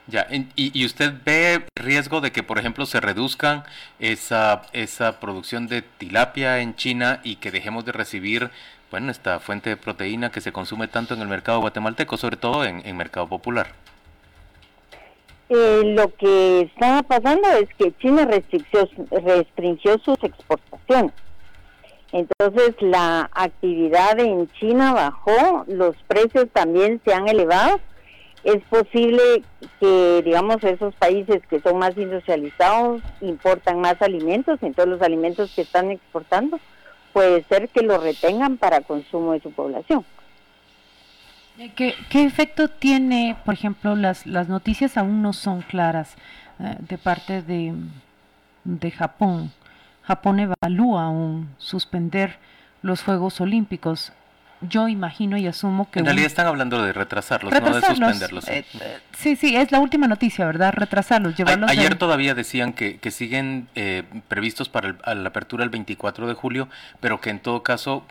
Ya, 0.07 0.27
y, 0.55 0.85
usted 0.85 1.13
ve 1.23 1.65
riesgo 1.75 2.19
de 2.19 2.31
que, 2.31 2.41
por 2.41 2.57
ejemplo, 2.57 2.85
se 2.87 2.99
reduzcan 2.99 3.63
esa, 3.99 4.63
esa 4.73 5.19
producción 5.19 5.67
de 5.67 5.83
tilapia 5.83 6.59
en 6.59 6.75
China 6.75 7.21
y 7.23 7.35
que 7.35 7.51
dejemos 7.51 7.85
de 7.85 7.91
recibir, 7.91 8.49
bueno, 8.89 9.11
esta 9.11 9.39
fuente 9.39 9.69
de 9.69 9.77
proteína 9.77 10.31
que 10.31 10.41
se 10.41 10.51
consume 10.51 10.87
tanto 10.87 11.13
en 11.13 11.21
el 11.21 11.27
mercado 11.27 11.61
guatemalteco, 11.61 12.17
sobre 12.17 12.37
todo 12.37 12.65
en, 12.65 12.81
en 12.85 12.97
mercado 12.97 13.27
popular. 13.27 13.67
Eh, 15.49 15.81
lo 15.95 16.13
que 16.15 16.61
está 16.61 17.03
pasando 17.03 17.47
es 17.51 17.69
que 17.75 17.95
China 17.99 18.25
restringió 18.25 19.97
sus 19.99 20.23
exportaciones. 20.23 21.13
Entonces 22.11 22.75
la 22.81 23.29
actividad 23.33 24.19
en 24.19 24.47
China 24.53 24.93
bajó, 24.93 25.65
los 25.67 25.95
precios 26.07 26.47
también 26.51 26.99
se 27.05 27.13
han 27.13 27.27
elevado. 27.27 27.79
Es 28.43 28.63
posible 28.69 29.43
que, 29.79 30.21
digamos, 30.23 30.63
esos 30.63 30.95
países 30.95 31.41
que 31.49 31.59
son 31.59 31.77
más 31.77 31.97
industrializados 31.97 33.01
importan 33.21 33.81
más 33.81 34.01
alimentos, 34.01 34.59
entonces 34.61 34.93
los 34.93 35.01
alimentos 35.01 35.53
que 35.53 35.61
están 35.61 35.91
exportando 35.91 36.59
puede 37.11 37.43
ser 37.43 37.69
que 37.69 37.81
los 37.81 38.01
retengan 38.01 38.57
para 38.57 38.81
consumo 38.81 39.33
de 39.33 39.41
su 39.41 39.51
población. 39.51 40.05
¿Qué, 41.75 41.93
efecto 42.13 42.69
tiene, 42.69 43.35
por 43.43 43.53
ejemplo, 43.53 43.95
las, 43.97 44.25
noticias 44.25 44.97
aún 44.97 45.21
no 45.21 45.33
son 45.33 45.61
claras 45.61 46.15
eh, 46.59 46.77
de 46.79 46.97
parte 46.97 47.41
de 47.43 48.91
Japón? 48.91 49.51
Japón 50.09 50.39
evalúa 50.39 51.03
aún 51.03 51.53
suspender 51.59 52.39
los 52.81 53.03
Juegos 53.03 53.39
Olímpicos. 53.41 54.11
Yo 54.61 54.87
imagino 54.87 55.37
y 55.37 55.45
asumo 55.45 55.91
que... 55.91 55.99
En 55.99 56.05
realidad 56.05 56.25
están 56.25 56.47
hablando 56.47 56.81
de 56.81 56.93
retrasarlos, 56.93 57.53
no 57.53 57.75
de 57.75 57.81
suspenderlos. 57.81 58.47
Eh, 58.47 58.65
sí, 59.15 59.35
sí, 59.35 59.55
es 59.55 59.71
la 59.71 59.79
última 59.79 60.07
noticia, 60.07 60.47
¿verdad? 60.47 60.73
Retrasarlos, 60.73 61.37
llevarlos... 61.37 61.69
ayer 61.69 61.93
todavía 61.93 62.33
decían 62.33 62.73
que, 62.73 62.97
que 62.97 63.11
siguen 63.11 63.67
eh, 63.75 64.01
previstos 64.27 64.67
para 64.67 64.95
la 65.13 65.29
apertura 65.29 65.63
el 65.63 65.69
24 65.69 66.25
de 66.27 66.33
julio, 66.33 66.69
pero 66.99 67.21
que 67.21 67.29
en 67.29 67.39
todo 67.39 67.61
caso 67.61 68.03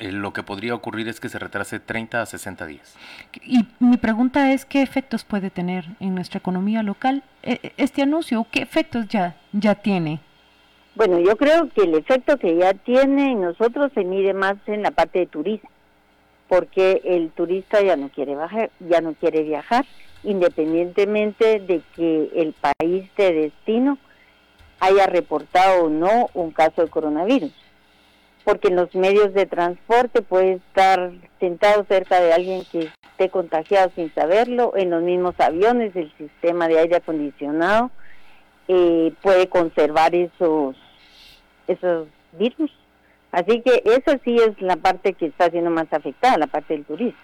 eh, 0.00 0.12
lo 0.12 0.34
que 0.34 0.42
podría 0.42 0.74
ocurrir 0.74 1.08
es 1.08 1.18
que 1.18 1.30
se 1.30 1.38
retrase 1.38 1.80
30 1.80 2.20
a 2.20 2.26
60 2.26 2.66
días. 2.66 2.94
Y 3.42 3.66
mi 3.80 3.96
pregunta 3.96 4.52
es, 4.52 4.66
¿qué 4.66 4.82
efectos 4.82 5.24
puede 5.24 5.48
tener 5.48 5.86
en 5.98 6.14
nuestra 6.14 6.38
economía 6.40 6.82
local 6.82 7.22
este 7.42 8.02
anuncio? 8.02 8.46
¿Qué 8.50 8.60
efectos 8.60 9.08
ya, 9.08 9.34
ya 9.52 9.74
tiene? 9.76 10.20
Bueno, 10.94 11.18
yo 11.20 11.36
creo 11.36 11.70
que 11.70 11.84
el 11.84 11.94
efecto 11.94 12.36
que 12.36 12.54
ya 12.56 12.74
tiene 12.74 13.32
en 13.32 13.40
nosotros 13.40 13.90
se 13.94 14.04
mide 14.04 14.34
más 14.34 14.56
en 14.66 14.82
la 14.82 14.90
parte 14.90 15.20
de 15.20 15.26
turismo, 15.26 15.70
porque 16.48 17.00
el 17.04 17.30
turista 17.30 17.80
ya 17.80 17.96
no 17.96 18.10
quiere 18.10 18.34
bajar, 18.34 18.70
ya 18.78 19.00
no 19.00 19.14
quiere 19.14 19.42
viajar, 19.42 19.86
independientemente 20.22 21.60
de 21.60 21.80
que 21.96 22.30
el 22.34 22.54
país 22.54 23.08
de 23.16 23.32
destino 23.32 23.96
haya 24.80 25.06
reportado 25.06 25.84
o 25.84 25.88
no 25.88 26.28
un 26.34 26.50
caso 26.50 26.82
de 26.82 26.90
coronavirus. 26.90 27.52
Porque 28.44 28.68
en 28.68 28.76
los 28.76 28.94
medios 28.94 29.32
de 29.32 29.46
transporte 29.46 30.20
puede 30.20 30.54
estar 30.54 31.10
sentado 31.40 31.84
cerca 31.88 32.20
de 32.20 32.34
alguien 32.34 32.64
que 32.70 32.90
esté 33.12 33.30
contagiado 33.30 33.90
sin 33.94 34.12
saberlo, 34.12 34.74
en 34.76 34.90
los 34.90 35.02
mismos 35.02 35.36
aviones 35.38 35.96
el 35.96 36.12
sistema 36.18 36.68
de 36.68 36.80
aire 36.80 36.96
acondicionado 36.96 37.90
puede 39.22 39.48
conservar 39.48 40.14
esos 40.14 40.76
esos 41.66 42.08
virus. 42.32 42.70
Así 43.30 43.62
que 43.62 43.82
eso 43.84 44.18
sí 44.24 44.36
es 44.36 44.60
la 44.60 44.76
parte 44.76 45.14
que 45.14 45.26
está 45.26 45.50
siendo 45.50 45.70
más 45.70 45.86
afectada, 45.90 46.36
la 46.36 46.46
parte 46.46 46.74
del 46.74 46.84
turismo. 46.84 47.18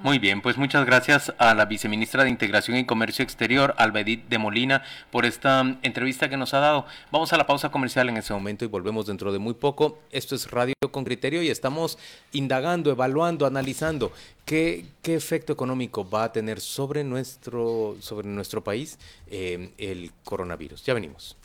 Muy 0.00 0.20
bien, 0.20 0.42
pues 0.42 0.56
muchas 0.56 0.86
gracias 0.86 1.34
a 1.38 1.54
la 1.54 1.64
viceministra 1.64 2.22
de 2.22 2.30
Integración 2.30 2.76
y 2.76 2.86
Comercio 2.86 3.24
Exterior, 3.24 3.74
Albedit 3.78 4.28
de 4.28 4.38
Molina, 4.38 4.84
por 5.10 5.26
esta 5.26 5.64
mm, 5.64 5.80
entrevista 5.82 6.28
que 6.28 6.36
nos 6.36 6.54
ha 6.54 6.60
dado. 6.60 6.86
Vamos 7.10 7.32
a 7.32 7.36
la 7.36 7.48
pausa 7.48 7.70
comercial 7.70 8.08
en 8.08 8.16
ese 8.16 8.32
momento 8.32 8.64
y 8.64 8.68
volvemos 8.68 9.06
dentro 9.06 9.32
de 9.32 9.40
muy 9.40 9.54
poco. 9.54 9.98
Esto 10.12 10.36
es 10.36 10.52
Radio 10.52 10.74
con 10.92 11.04
Criterio 11.04 11.42
y 11.42 11.48
estamos 11.48 11.98
indagando, 12.30 12.92
evaluando, 12.92 13.44
analizando 13.44 14.12
qué, 14.44 14.86
qué 15.02 15.16
efecto 15.16 15.52
económico 15.52 16.08
va 16.08 16.24
a 16.24 16.32
tener 16.32 16.60
sobre 16.60 17.02
nuestro, 17.02 17.96
sobre 17.98 18.28
nuestro 18.28 18.62
país 18.62 19.00
eh, 19.26 19.72
el 19.78 20.12
coronavirus. 20.22 20.84
Ya 20.84 20.94
venimos. 20.94 21.36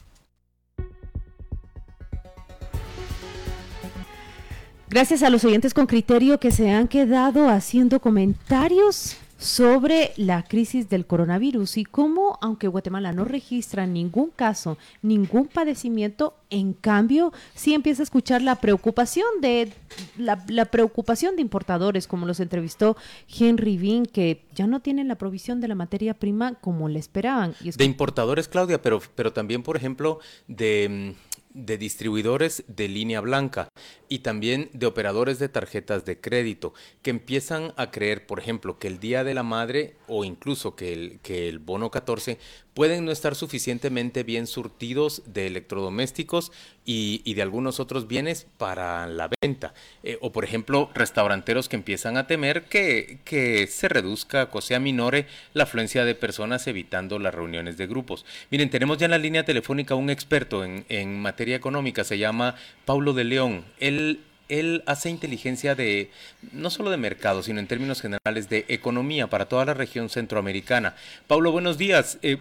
Gracias 4.94 5.24
a 5.24 5.32
los 5.32 5.44
oyentes 5.44 5.74
con 5.74 5.88
criterio 5.88 6.40
que 6.40 6.52
se 6.52 6.70
han 6.70 6.88
quedado 6.88 7.50
haciendo 7.50 8.00
comentarios 8.00 9.18
sobre 9.40 10.12
la 10.18 10.44
crisis 10.44 10.88
del 10.88 11.08
coronavirus 11.08 11.78
y 11.78 11.84
cómo, 11.84 12.38
aunque 12.42 12.68
Guatemala 12.68 13.12
no 13.12 13.26
registra 13.26 13.88
ningún 13.88 14.30
caso, 14.30 14.78
ningún 15.02 15.48
padecimiento, 15.48 16.36
en 16.52 16.74
cambio, 16.74 17.34
sí 17.56 17.74
empieza 17.74 18.04
a 18.04 18.06
escuchar 18.06 18.44
la 18.44 18.58
preocupación 18.58 19.26
de 19.42 19.74
la, 20.16 20.46
la 20.48 20.66
preocupación 20.66 21.38
de 21.38 21.42
importadores, 21.42 22.06
como 22.06 22.28
los 22.28 22.40
entrevistó 22.40 22.96
Henry 23.28 23.78
Bean, 23.80 24.06
que 24.06 24.46
ya 24.54 24.68
no 24.68 24.80
tienen 24.80 25.08
la 25.08 25.16
provisión 25.16 25.60
de 25.60 25.70
la 25.70 25.76
materia 25.76 26.14
prima 26.14 26.54
como 26.62 26.88
le 26.88 27.00
esperaban. 27.00 27.56
Y 27.62 27.72
de 27.72 27.84
importadores, 27.84 28.48
Claudia, 28.48 28.80
pero, 28.80 29.02
pero 29.16 29.34
también, 29.34 29.64
por 29.64 29.76
ejemplo, 29.76 30.20
de 30.48 31.16
mm, 31.18 31.33
de 31.54 31.78
distribuidores 31.78 32.64
de 32.68 32.88
línea 32.88 33.22
blanca 33.22 33.70
y 34.10 34.20
también 34.20 34.70
de 34.74 34.86
operadores 34.86 35.40
de 35.40 35.50
tarjetas 35.50 36.06
de 36.06 36.20
crédito 36.20 36.74
que 37.02 37.12
empiezan 37.12 37.74
a 37.78 37.92
creer, 37.92 38.26
por 38.26 38.40
ejemplo, 38.40 38.80
que 38.80 38.88
el 38.88 39.00
Día 39.00 39.24
de 39.24 39.34
la 39.34 39.44
Madre 39.44 39.96
o 40.08 40.24
incluso 40.24 40.76
que 40.76 40.94
el, 40.94 41.20
que 41.22 41.50
el 41.50 41.60
bono 41.60 41.92
14 41.92 42.40
pueden 42.74 43.06
no 43.06 43.12
estar 43.12 43.36
suficientemente 43.36 44.24
bien 44.24 44.48
surtidos 44.48 45.22
de 45.26 45.48
electrodomésticos 45.48 46.52
y, 46.86 47.34
de 47.34 47.42
algunos 47.42 47.80
otros 47.80 48.08
bienes 48.08 48.48
para 48.58 49.08
la 49.08 49.30
venta. 49.42 49.74
Eh, 50.04 50.18
o 50.22 50.32
por 50.32 50.44
ejemplo, 50.44 50.90
restauranteros 50.94 51.70
que 51.70 51.76
empiezan 51.76 52.18
a 52.18 52.28
temer 52.28 52.64
que, 52.64 53.20
que 53.24 53.68
se 53.68 53.88
reduzca 53.88 54.50
o 54.52 54.62
sea 54.62 54.80
minore 54.80 55.26
la 55.54 55.64
afluencia 55.64 56.06
de 56.06 56.16
personas 56.16 56.68
evitando 56.68 57.20
las 57.20 57.34
reuniones 57.34 57.78
de 57.78 57.88
grupos. 57.88 58.26
Miren, 58.50 58.70
tenemos 58.70 58.98
ya 58.98 59.06
en 59.06 59.12
la 59.12 59.18
línea 59.18 59.46
telefónica 59.46 59.96
un 59.96 60.10
experto 60.10 60.64
en, 60.64 60.86
en 60.90 61.20
materia 61.20 61.56
económica, 61.56 62.04
se 62.04 62.18
llama 62.18 62.56
Paulo 62.86 63.14
de 63.14 63.24
León. 63.24 63.66
Él 63.80 64.20
él 64.50 64.84
hace 64.86 65.10
inteligencia 65.10 65.76
de, 65.76 66.12
no 66.52 66.70
solo 66.70 66.90
de 66.90 66.98
mercado, 66.98 67.44
sino 67.44 67.60
en 67.60 67.68
términos 67.68 68.02
generales 68.02 68.50
de 68.50 68.66
economía 68.68 69.28
para 69.28 69.46
toda 69.46 69.66
la 69.66 69.74
región 69.74 70.10
centroamericana. 70.10 70.96
Pablo, 71.28 71.52
buenos 71.52 71.78
días. 71.78 72.20
Eh, 72.22 72.38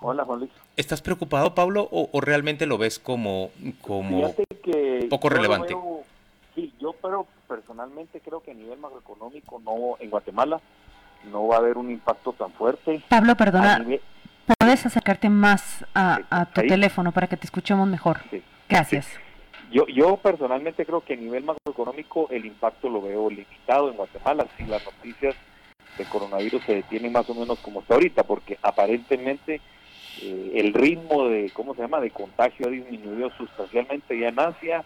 Hola, 0.00 0.24
Juan 0.24 0.40
Luis. 0.40 0.50
¿Estás 0.76 1.02
preocupado, 1.02 1.54
Pablo, 1.54 1.88
o, 1.90 2.20
realmente 2.20 2.66
lo 2.66 2.78
ves 2.78 2.98
como, 2.98 3.50
como 3.80 4.34
poco 5.10 5.28
relevante? 5.28 5.74
sí, 6.54 6.72
yo 6.80 6.94
pero 7.02 7.26
personalmente 7.48 8.20
creo 8.20 8.40
que 8.40 8.52
a 8.52 8.54
nivel 8.54 8.78
macroeconómico 8.78 9.60
no 9.64 9.96
en 10.00 10.10
Guatemala 10.10 10.60
no 11.32 11.48
va 11.48 11.56
a 11.56 11.58
haber 11.58 11.78
un 11.78 11.90
impacto 11.90 12.32
tan 12.32 12.52
fuerte. 12.52 13.02
Pablo, 13.08 13.36
perdona, 13.36 13.84
¿puedes 14.58 14.86
acercarte 14.86 15.28
más 15.28 15.84
a, 15.94 16.46
tu 16.54 16.62
teléfono 16.62 17.12
para 17.12 17.26
que 17.26 17.36
te 17.36 17.46
escuchemos 17.46 17.88
mejor? 17.88 18.20
Sí. 18.30 18.42
Gracias. 18.68 19.08
Yo, 19.70 19.86
yo 19.86 20.16
personalmente 20.16 20.86
creo 20.86 21.02
que 21.02 21.12
a 21.12 21.16
nivel 21.16 21.44
macroeconómico 21.44 22.28
el 22.30 22.46
impacto 22.46 22.88
lo 22.88 23.02
veo 23.02 23.28
limitado 23.28 23.90
en 23.90 23.96
Guatemala 23.96 24.46
si 24.56 24.64
las 24.64 24.82
noticias 24.84 25.34
de 25.98 26.04
coronavirus 26.06 26.62
se 26.64 26.76
detienen 26.76 27.12
más 27.12 27.28
o 27.28 27.34
menos 27.34 27.58
como 27.58 27.80
está 27.80 27.94
ahorita, 27.94 28.22
porque 28.22 28.58
aparentemente 28.62 29.60
eh, 30.22 30.52
el 30.54 30.72
ritmo 30.72 31.28
de, 31.28 31.50
¿cómo 31.50 31.74
se 31.74 31.82
llama?, 31.82 32.00
de 32.00 32.10
contagio 32.10 32.68
ha 32.68 32.70
disminuido 32.70 33.30
sustancialmente 33.36 34.18
ya 34.18 34.28
en 34.28 34.40
Asia. 34.40 34.84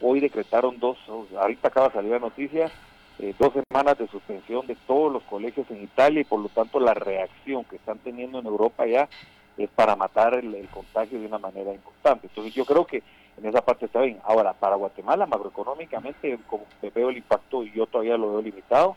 Hoy 0.00 0.20
decretaron 0.20 0.78
dos, 0.78 0.98
ahorita 1.08 1.68
acaba 1.68 1.88
de 1.88 1.94
salir 1.94 2.10
la 2.10 2.18
noticia, 2.18 2.70
eh, 3.18 3.34
dos 3.38 3.52
semanas 3.52 3.98
de 3.98 4.08
suspensión 4.08 4.66
de 4.66 4.76
todos 4.86 5.12
los 5.12 5.22
colegios 5.24 5.66
en 5.70 5.82
Italia 5.82 6.20
y 6.20 6.24
por 6.24 6.40
lo 6.40 6.48
tanto 6.50 6.78
la 6.80 6.94
reacción 6.94 7.64
que 7.64 7.76
están 7.76 7.98
teniendo 7.98 8.40
en 8.40 8.46
Europa 8.46 8.86
ya 8.86 9.08
es 9.56 9.70
para 9.70 9.96
matar 9.96 10.34
el 10.34 10.68
contagio 10.68 11.18
de 11.18 11.26
una 11.26 11.38
manera 11.38 11.72
importante. 11.72 12.28
Entonces 12.28 12.54
yo 12.54 12.64
creo 12.64 12.84
que 12.84 13.02
en 13.38 13.46
esa 13.46 13.62
parte 13.62 13.86
está 13.86 14.00
bien. 14.00 14.18
Ahora, 14.24 14.52
para 14.52 14.76
Guatemala, 14.76 15.26
macroeconómicamente, 15.26 16.38
como 16.48 16.64
veo 16.94 17.10
el 17.10 17.18
impacto, 17.18 17.62
y 17.62 17.72
yo 17.72 17.86
todavía 17.86 18.16
lo 18.16 18.32
veo 18.32 18.42
limitado, 18.42 18.96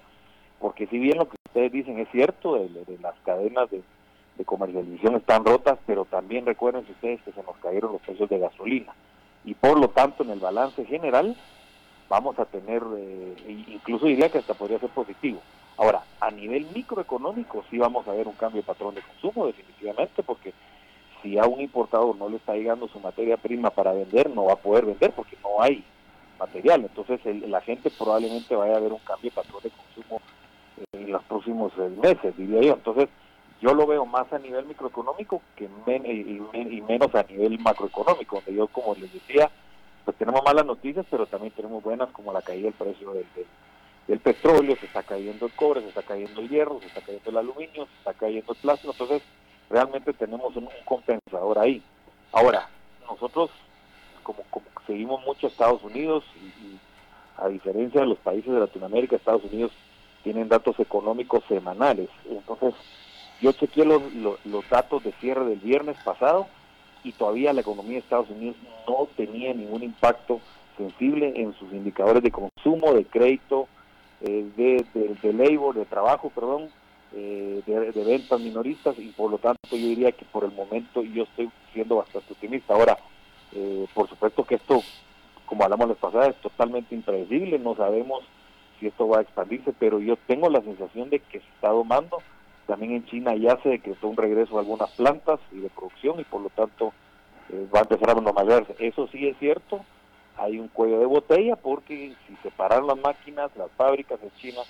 porque 0.60 0.88
si 0.88 0.98
bien 0.98 1.18
lo 1.18 1.28
que 1.28 1.38
ustedes 1.48 1.72
dicen 1.72 2.00
es 2.00 2.10
cierto, 2.12 2.56
de, 2.56 2.98
las 3.02 3.16
cadenas 3.24 3.70
de, 3.70 3.82
comercialización 4.44 5.18
están 5.18 5.46
rotas, 5.46 5.78
pero 5.86 6.04
también 6.06 6.48
recuerden 6.48 6.84
ustedes 6.90 7.22
que 7.22 7.32
se 7.32 7.44
nos 7.44 7.56
cayeron 7.58 7.92
los 7.92 8.02
precios 8.02 8.28
de 8.28 8.40
gasolina. 8.40 8.92
Y 9.46 9.54
por 9.54 9.80
lo 9.80 9.90
tanto, 9.90 10.24
en 10.24 10.32
el 10.32 10.40
balance 10.40 10.84
general, 10.86 11.36
vamos 12.10 12.40
a 12.40 12.46
tener, 12.46 12.82
eh, 12.98 13.36
incluso 13.68 14.08
diría 14.08 14.30
que 14.30 14.40
hasta 14.40 14.56
podría 14.56 14.80
ser 14.80 14.90
positivo. 14.90 15.40
Ahora, 15.78 16.02
a 16.20 16.32
nivel 16.32 16.66
microeconómico 16.74 17.64
sí 17.70 17.78
vamos 17.78 18.08
a 18.08 18.14
ver 18.14 18.28
un 18.28 18.34
cambio 18.34 18.64
de 18.64 18.66
patrón 18.66 18.96
de 18.96 19.02
consumo, 19.02 19.46
definitivamente, 19.46 20.24
porque 20.24 20.54
si 21.22 21.38
a 21.38 21.46
un 21.46 21.62
importador 21.62 22.16
no 22.16 22.30
le 22.30 22.38
está 22.38 22.54
llegando 22.56 22.88
su 22.88 23.00
materia 23.00 23.38
prima 23.38 23.70
para 23.70 23.94
vender, 23.94 24.30
no 24.30 24.46
va 24.46 24.54
a 24.54 24.58
poder 24.58 24.86
vender 24.86 25.12
porque 25.12 25.38
no 25.44 25.62
hay 25.62 25.84
material. 26.40 26.82
Entonces 26.82 27.20
la 27.48 27.62
gente 27.62 27.90
probablemente 27.92 28.56
vaya 28.56 28.78
a 28.78 28.80
ver 28.80 28.92
un 28.92 29.00
cambio 29.00 29.30
de 29.30 29.36
patrón 29.36 29.62
de 29.64 29.72
consumo 29.72 30.22
en 30.94 31.12
los 31.12 31.24
próximos 31.24 31.72
eh, 31.78 31.90
meses, 32.02 32.36
diría 32.38 32.62
yo. 32.62 32.74
Entonces 32.74 33.10
yo 33.62 33.74
lo 33.76 33.86
veo 33.86 34.06
más 34.06 34.32
a 34.34 34.40
nivel 34.40 34.66
microeconómico 34.66 35.42
que 35.56 35.66
y, 35.66 36.82
menos 36.88 37.14
a 37.14 37.24
nivel 37.24 37.60
macroeconómico, 37.60 38.38
donde 38.38 38.56
yo, 38.56 38.68
como 38.68 38.96
les 38.96 39.14
decía, 39.14 39.52
pues 40.04 40.18
tenemos 40.18 40.42
malas 40.44 40.66
noticias, 40.66 41.06
pero 41.12 41.28
también 41.28 41.54
tenemos 41.54 41.84
buenas 41.84 42.10
como 42.10 42.34
la 42.34 42.42
caída 42.42 42.64
del 42.64 42.74
precio 42.74 43.14
del, 43.14 43.26
del, 44.08 44.20
petróleo, 44.20 44.76
se 44.78 44.88
está 44.88 45.04
cayendo 45.04 45.46
el 45.46 45.52
cobre, 45.52 45.82
se 45.82 45.90
está 45.90 46.02
cayendo 46.02 46.42
el 46.42 46.50
hierro, 46.50 46.80
se 46.80 46.88
está 46.88 47.02
cayendo 47.02 47.30
el 47.30 47.38
aluminio, 47.38 47.86
se 47.86 47.98
está 48.00 48.14
cayendo 48.14 48.52
el 48.52 48.58
plástico. 48.58 48.94
Entonces, 48.94 49.22
realmente 49.72 50.14
tenemos 50.14 50.56
un, 50.56 50.70
compensador 50.86 51.58
ahí. 51.58 51.82
Ahora, 52.32 52.70
nosotros, 53.08 53.50
como, 54.24 54.44
seguimos 54.86 55.24
mucho 55.26 55.48
Estados 55.48 55.84
Unidos, 55.84 56.24
y, 56.36 56.78
a 57.38 57.48
diferencia 57.48 58.02
de 58.02 58.08
los 58.08 58.20
países 58.20 58.54
de 58.54 58.60
Latinoamérica, 58.60 59.16
Estados 59.16 59.44
Unidos 59.46 59.72
tienen 60.24 60.48
datos 60.48 60.80
económicos 60.80 61.44
semanales. 61.48 62.10
Entonces, 62.30 62.76
yo 63.42 63.52
chequeé 63.54 63.86
los, 63.86 64.02
los, 64.46 64.70
datos 64.70 65.04
de 65.04 65.12
cierre 65.14 65.46
del 65.46 65.60
viernes 65.60 65.98
pasado 66.04 66.48
y 67.04 67.14
todavía 67.14 67.54
la 67.54 67.62
economía 67.62 67.94
de 67.94 68.00
Estados 68.00 68.30
Unidos 68.30 68.58
no 68.88 69.08
tenía 69.18 69.54
ningún 69.56 69.82
impacto 69.82 70.40
sensible 70.78 71.34
en 71.36 71.54
sus 71.56 71.72
indicadores 71.74 72.22
de 72.22 72.32
consumo, 72.32 72.94
de 72.94 73.06
crédito, 73.06 73.68
eh, 74.22 74.46
de, 74.56 74.86
de, 74.94 75.16
de 75.16 75.34
labor, 75.34 75.74
de 75.74 75.86
trabajo, 75.86 76.30
perdón, 76.30 76.70
eh, 77.14 77.62
de, 77.66 78.04
ventas 78.04 78.40
minoristas 78.40 78.98
y 78.98 79.10
por 79.10 79.32
lo 79.32 79.38
tanto 79.38 79.60
yo 79.72 79.78
diría 79.78 80.12
que 80.12 80.26
por 80.26 80.46
el 80.46 80.52
momento 80.52 81.04
yo 81.04 81.24
estoy 81.24 81.50
siendo 81.74 81.98
bastante 81.98 82.34
optimista. 82.34 82.74
Ahora, 82.74 82.98
eh, 83.54 83.86
por 83.94 84.08
supuesto 84.08 84.44
que 84.46 84.56
esto, 84.56 84.82
como 85.46 85.64
hablamos 85.64 85.90
la 85.90 85.96
pasada, 85.96 86.28
es 86.28 86.36
totalmente 86.38 86.96
impredecible, 86.96 87.60
no 87.60 87.76
sabemos 87.76 88.24
si 88.80 88.88
esto 88.88 89.08
va 89.08 89.20
a 89.20 89.22
expandirse, 89.22 89.74
pero 89.78 90.00
yo 90.00 90.16
tengo 90.28 90.50
la 90.50 90.62
sensación 90.62 91.10
de 91.10 91.20
que 91.20 91.40
se 91.40 91.48
está 91.48 91.70
domando. 91.70 92.20
También 92.66 92.94
en 92.94 93.06
China 93.06 93.36
ya 93.36 93.58
se 93.62 93.70
decretó 93.70 94.08
un 94.08 94.18
regreso 94.18 94.56
a 94.56 94.62
algunas 94.62 94.90
plantas 94.92 95.40
y 95.52 95.60
de 95.60 95.70
producción 95.70 96.20
y 96.20 96.24
por 96.24 96.42
lo 96.42 96.50
tanto 96.50 96.94
eh, 97.50 97.68
va 97.74 97.80
a 97.80 97.84
empezar 97.84 98.12
a 98.12 98.22
normalizarse. 98.22 98.76
Eso 98.80 99.08
sí 99.08 99.28
es 99.28 99.38
cierto, 99.38 99.84
hay 100.38 100.60
un 100.60 100.70
cuello 100.70 101.00
de 101.00 101.06
botella 101.06 101.56
porque 101.58 102.14
si 102.28 102.36
se 102.38 102.52
paran 102.52 102.88
las 102.88 102.98
máquinas, 102.98 103.52
las 103.58 103.70
fábricas 103.72 104.20
en 104.24 104.32
China 104.38 104.62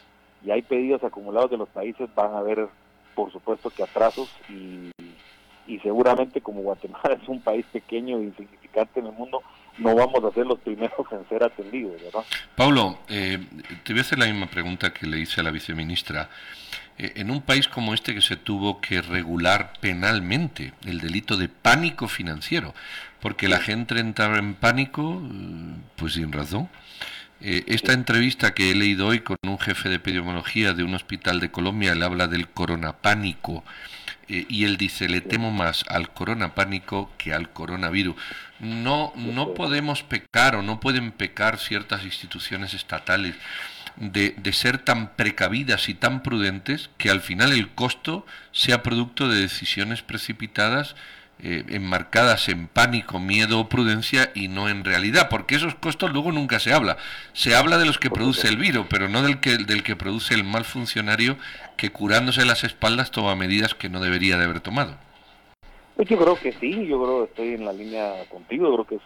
y 0.44 0.52
hay 0.52 0.62
pedidos 0.62 1.04
acumulados 1.04 1.52
de 1.52 1.58
los 1.58 1.70
países, 1.70 2.10
van 2.16 2.34
a 2.34 2.40
haber, 2.40 2.68
por 3.16 3.32
supuesto, 3.32 3.70
que 3.70 3.84
atrasos 3.84 4.30
y, 4.50 4.92
y 5.68 5.80
seguramente 5.80 6.42
como 6.42 6.62
Guatemala 6.62 7.18
es 7.22 7.28
un 7.28 7.42
país 7.42 7.66
pequeño 7.72 8.18
e 8.18 8.24
insignificante 8.24 9.00
en 9.00 9.08
el 9.08 9.14
mundo, 9.14 9.42
no 9.78 9.96
vamos 9.96 10.24
a 10.24 10.34
ser 10.34 10.46
los 10.46 10.60
primeros 10.60 11.08
en 11.12 11.28
ser 11.30 11.44
atendidos, 11.44 12.02
¿verdad? 12.02 12.24
Pablo, 12.56 13.00
eh, 13.10 13.40
te 13.84 13.94
voy 13.94 14.00
a 14.00 14.02
hacer 14.02 14.20
la 14.20 14.26
misma 14.26 14.48
pregunta 14.48 14.94
que 14.94 15.08
le 15.08 15.20
hice 15.20 15.42
a 15.42 15.44
la 15.44 15.52
viceministra. 15.52 16.30
Eh, 16.98 17.14
en 17.16 17.32
un 17.32 17.42
país 17.42 17.68
como 17.68 17.94
este 17.94 18.14
que 18.14 18.22
se 18.22 18.36
tuvo 18.36 18.82
que 18.82 19.02
regular 19.02 19.74
penalmente 19.80 20.74
el 20.86 21.00
delito 21.00 21.38
de 21.38 21.48
pánico 21.48 22.08
financiero, 22.08 22.74
porque 23.22 23.48
la 23.48 23.60
gente 23.60 23.98
entraba 24.00 24.38
en 24.38 24.56
pánico, 24.56 25.22
eh, 25.24 25.76
pues 25.96 26.14
sin 26.14 26.32
razón, 26.32 26.70
eh, 27.42 27.64
esta 27.68 27.94
entrevista 27.94 28.54
que 28.54 28.72
he 28.72 28.76
leído 28.76 29.08
hoy 29.08 29.22
con 29.22 29.38
un 29.44 29.60
jefe 29.60 29.90
de 29.90 29.96
epidemiología 29.96 30.74
de 30.74 30.84
un 30.84 30.94
hospital 30.94 31.40
de 31.40 31.52
Colombia, 31.52 31.94
él 31.94 32.04
habla 32.04 32.28
del 32.28 32.48
coronapánico. 32.48 33.64
eh, 34.28 34.46
y 34.50 34.66
él 34.66 34.78
dice, 34.78 35.10
le 35.10 35.22
temo 35.22 35.52
más 35.52 35.84
al 35.88 36.12
corona 36.14 36.56
pánico 36.56 37.12
que 37.18 37.34
al 37.34 37.50
coronavirus. 37.52 38.16
No, 38.60 39.12
no 39.16 39.54
podemos 39.54 40.04
pecar 40.04 40.56
o 40.56 40.62
no 40.62 40.80
pueden 40.80 41.12
pecar 41.12 41.58
ciertas 41.58 42.04
instituciones 42.06 42.74
estatales 42.74 43.36
de, 43.98 44.36
de, 44.38 44.54
ser 44.54 44.78
tan 44.78 45.16
precavidas 45.16 45.90
y 45.90 45.96
tan 45.96 46.24
prudentes 46.24 46.90
que 46.98 47.10
al 47.10 47.22
final 47.22 47.52
el 47.52 47.70
costo 47.70 48.26
sea 48.52 48.84
producto 48.84 49.28
de 49.28 49.42
decisiones 49.42 50.02
precipitadas 50.02 50.96
eh, 51.44 51.64
enmarcadas 51.70 52.50
en 52.50 52.68
pánico, 52.68 53.20
miedo 53.20 53.60
o 53.60 53.68
prudencia 53.68 54.32
y 54.36 54.48
no 54.48 54.70
en 54.70 54.84
realidad, 54.84 55.28
porque 55.28 55.56
esos 55.56 55.74
costos 55.74 56.12
luego 56.12 56.32
nunca 56.32 56.60
se 56.60 56.72
habla. 56.72 56.98
Se 57.34 57.56
habla 57.56 57.80
de 57.80 57.86
los 57.86 57.98
que 57.98 58.12
produce 58.12 58.48
el 58.48 58.58
virus, 58.58 58.86
pero 58.90 59.10
no 59.10 59.24
del 59.24 59.40
que, 59.40 59.58
del 59.58 59.82
que 59.82 59.96
produce 59.96 60.36
el 60.36 60.44
mal 60.44 60.66
funcionario 60.66 61.38
que 61.78 61.92
curándose 61.92 62.46
las 62.46 62.64
espaldas 62.64 63.10
toma 63.10 63.36
medidas 63.36 63.74
que 63.74 63.90
no 63.90 64.00
debería 64.00 64.38
de 64.38 64.44
haber 64.44 64.60
tomado. 64.60 64.94
Pues 65.96 66.08
yo 66.10 66.20
creo 66.20 66.36
que 66.36 66.52
sí, 66.54 66.86
yo 66.86 67.02
creo 67.04 67.18
que 67.24 67.32
estoy 67.32 67.54
en 67.56 67.66
la 67.66 67.74
línea 67.74 68.14
contigo, 68.30 68.72
creo 68.74 68.86
que 68.86 68.96
es 68.96 69.02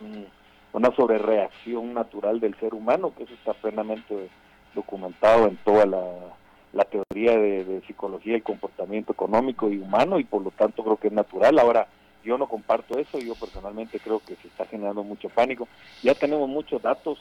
una 0.73 0.93
sobrereacción 0.93 1.93
natural 1.93 2.41
del 2.41 2.55
ser 2.59 2.73
humano, 2.73 3.13
que 3.17 3.23
eso 3.23 3.33
está 3.33 3.53
plenamente 3.53 4.29
documentado 4.73 5.47
en 5.47 5.55
toda 5.63 5.85
la, 5.85 6.83
teoría 6.83 7.37
de, 7.37 7.63
de 7.63 7.81
psicología 7.87 8.33
del 8.33 8.43
comportamiento 8.43 9.13
económico 9.13 9.69
y 9.69 9.77
humano 9.77 10.19
y 10.19 10.25
por 10.25 10.41
lo 10.41 10.51
tanto 10.51 10.83
creo 10.83 10.97
que 10.97 11.07
es 11.07 11.13
natural. 11.13 11.57
Ahora, 11.59 11.87
yo 12.25 12.37
no 12.37 12.47
comparto 12.47 12.97
eso, 12.97 13.19
yo 13.19 13.35
personalmente 13.35 13.99
creo 13.99 14.19
que 14.19 14.35
se 14.35 14.47
está 14.47 14.65
generando 14.65 15.03
mucho 15.03 15.29
pánico. 15.29 15.67
Ya 16.01 16.15
tenemos 16.15 16.49
muchos 16.49 16.81
datos, 16.81 17.19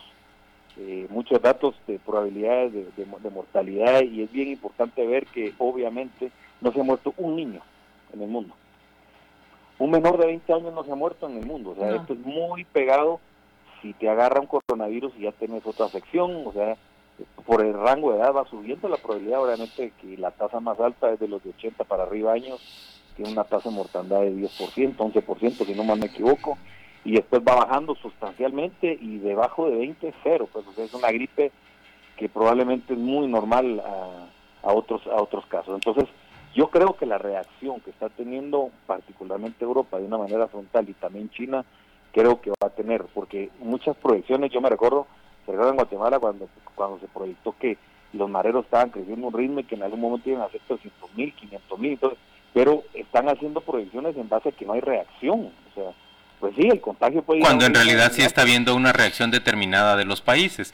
eh, 0.78 1.06
muchos 1.10 1.40
datos 1.40 1.74
de 1.86 1.98
probabilidades 1.98 2.72
de, 2.72 3.30
mortalidad 3.30 4.02
y 4.02 4.22
es 4.22 4.32
bien 4.32 4.48
importante 4.48 5.06
ver 5.06 5.26
que 5.26 5.52
obviamente 5.58 6.30
no 6.60 6.72
se 6.72 6.80
ha 6.80 6.84
muerto 6.84 7.12
un 7.18 7.36
niño 7.36 7.60
en 8.12 8.22
el 8.22 8.28
mundo. 8.28 8.54
Un 9.78 9.90
menor 9.90 10.18
de 10.18 10.26
20 10.26 10.52
años 10.52 10.72
no 10.72 10.84
se 10.84 10.92
ha 10.92 10.96
muerto 10.96 11.28
en 11.28 11.38
el 11.38 11.46
mundo, 11.46 11.70
o 11.70 11.74
sea, 11.74 11.94
esto 11.96 12.14
es 12.14 12.18
muy 12.20 12.64
pegado 12.64 13.20
si 13.82 13.92
te 13.92 14.08
agarra 14.08 14.40
un 14.40 14.46
coronavirus 14.46 15.12
y 15.18 15.22
ya 15.22 15.32
tienes 15.32 15.66
otra 15.66 15.86
afección, 15.86 16.46
o 16.46 16.52
sea, 16.52 16.76
por 17.44 17.64
el 17.64 17.74
rango 17.74 18.12
de 18.12 18.18
edad 18.18 18.32
va 18.32 18.48
subiendo 18.48 18.88
la 18.88 18.96
probabilidad, 18.96 19.42
obviamente 19.42 19.92
que 20.00 20.16
la 20.16 20.30
tasa 20.30 20.60
más 20.60 20.78
alta 20.80 21.12
es 21.12 21.20
de 21.20 21.28
los 21.28 21.42
de 21.42 21.50
80 21.50 21.84
para 21.84 22.04
arriba 22.04 22.32
años, 22.32 22.60
tiene 23.16 23.32
una 23.32 23.44
tasa 23.44 23.68
de 23.68 23.74
mortandad 23.74 24.20
de 24.20 24.34
10%, 24.34 24.96
11%, 24.96 25.66
si 25.66 25.74
no 25.74 25.84
mal 25.84 25.98
me 25.98 26.06
equivoco, 26.06 26.58
y 27.04 27.12
después 27.12 27.42
va 27.46 27.54
bajando 27.54 27.94
sustancialmente 27.96 28.98
y 29.00 29.18
debajo 29.18 29.68
de 29.68 29.76
20 29.76 30.14
cero, 30.22 30.48
pues 30.52 30.64
es 30.78 30.94
una 30.94 31.10
gripe 31.10 31.52
que 32.16 32.28
probablemente 32.28 32.94
es 32.94 32.98
muy 32.98 33.26
normal 33.26 33.82
a, 34.62 34.72
otros 34.72 35.06
a 35.06 35.20
otros 35.20 35.44
casos. 35.46 35.74
Entonces, 35.74 36.08
yo 36.54 36.68
creo 36.68 36.96
que 36.96 37.06
la 37.06 37.18
reacción 37.18 37.80
que 37.80 37.90
está 37.90 38.08
teniendo 38.08 38.70
particularmente 38.86 39.64
Europa 39.64 39.98
de 39.98 40.06
una 40.06 40.18
manera 40.18 40.48
frontal 40.48 40.88
y 40.88 40.94
también 40.94 41.28
China, 41.30 41.64
creo 42.12 42.40
que 42.40 42.50
va 42.50 42.68
a 42.68 42.70
tener, 42.70 43.04
porque 43.12 43.50
muchas 43.58 43.96
proyecciones, 43.96 44.52
yo 44.52 44.60
me 44.60 44.70
recuerdo, 44.70 45.06
se 45.44 45.50
recuerda 45.50 45.72
en 45.72 45.76
Guatemala 45.76 46.18
cuando, 46.18 46.48
cuando 46.74 47.00
se 47.00 47.08
proyectó 47.08 47.54
que 47.58 47.76
los 48.12 48.30
mareros 48.30 48.64
estaban 48.64 48.90
creciendo 48.90 49.26
un 49.26 49.34
ritmo 49.34 49.60
y 49.60 49.64
que 49.64 49.74
en 49.74 49.82
algún 49.82 50.00
momento 50.00 50.30
iban 50.30 50.42
a 50.42 50.46
hacer 50.46 50.60
300 50.66 51.14
mil, 51.16 51.34
500 51.34 51.78
mil, 51.80 51.92
entonces 51.92 52.18
pero 52.54 52.84
están 52.94 53.28
haciendo 53.28 53.60
proyecciones 53.60 54.16
en 54.16 54.28
base 54.28 54.48
a 54.48 54.52
que 54.52 54.64
no 54.64 54.72
hay 54.72 54.80
reacción. 54.80 55.50
O 55.70 55.74
sea, 55.74 55.90
pues 56.38 56.54
sí, 56.54 56.68
el 56.70 56.80
contagio 56.80 57.22
puede 57.22 57.40
Cuando 57.40 57.66
en 57.66 57.74
realidad 57.74 58.12
sí 58.12 58.22
está 58.22 58.42
habiendo 58.42 58.76
una 58.76 58.92
reacción 58.92 59.30
determinada 59.30 59.96
de 59.96 60.04
los 60.04 60.20
países. 60.20 60.72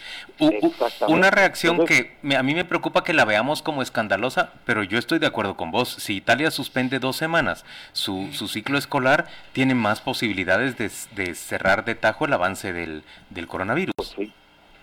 una 1.09 1.31
reacción 1.31 1.87
que 1.87 2.19
a 2.37 2.43
mí 2.43 2.55
me 2.55 2.67
preocupa 2.67 3.03
que 3.03 3.15
la 3.15 3.25
veamos 3.25 3.63
como 3.63 3.81
escandalosa, 3.81 4.53
pero 4.67 4.83
yo 4.85 4.99
estoy 4.99 5.19
de 5.19 5.27
acuerdo 5.27 5.57
con 5.57 5.71
vos. 5.71 5.89
Si 5.89 6.15
Italia 6.15 6.51
suspende 6.51 6.99
dos 6.99 7.17
semanas 7.17 7.65
su, 7.93 8.29
su 8.33 8.47
ciclo 8.47 8.77
escolar, 8.77 9.27
tiene 9.53 9.75
más 9.75 10.03
posibilidades 10.03 10.77
de, 10.77 11.35
cerrar 11.35 11.87
de 11.87 11.95
tajo 11.95 12.27
el 12.27 12.35
avance 12.35 12.75
del, 12.75 13.05
del 13.31 13.47
coronavirus. 13.47 13.95
Pues 13.97 14.09
sí, 14.19 14.33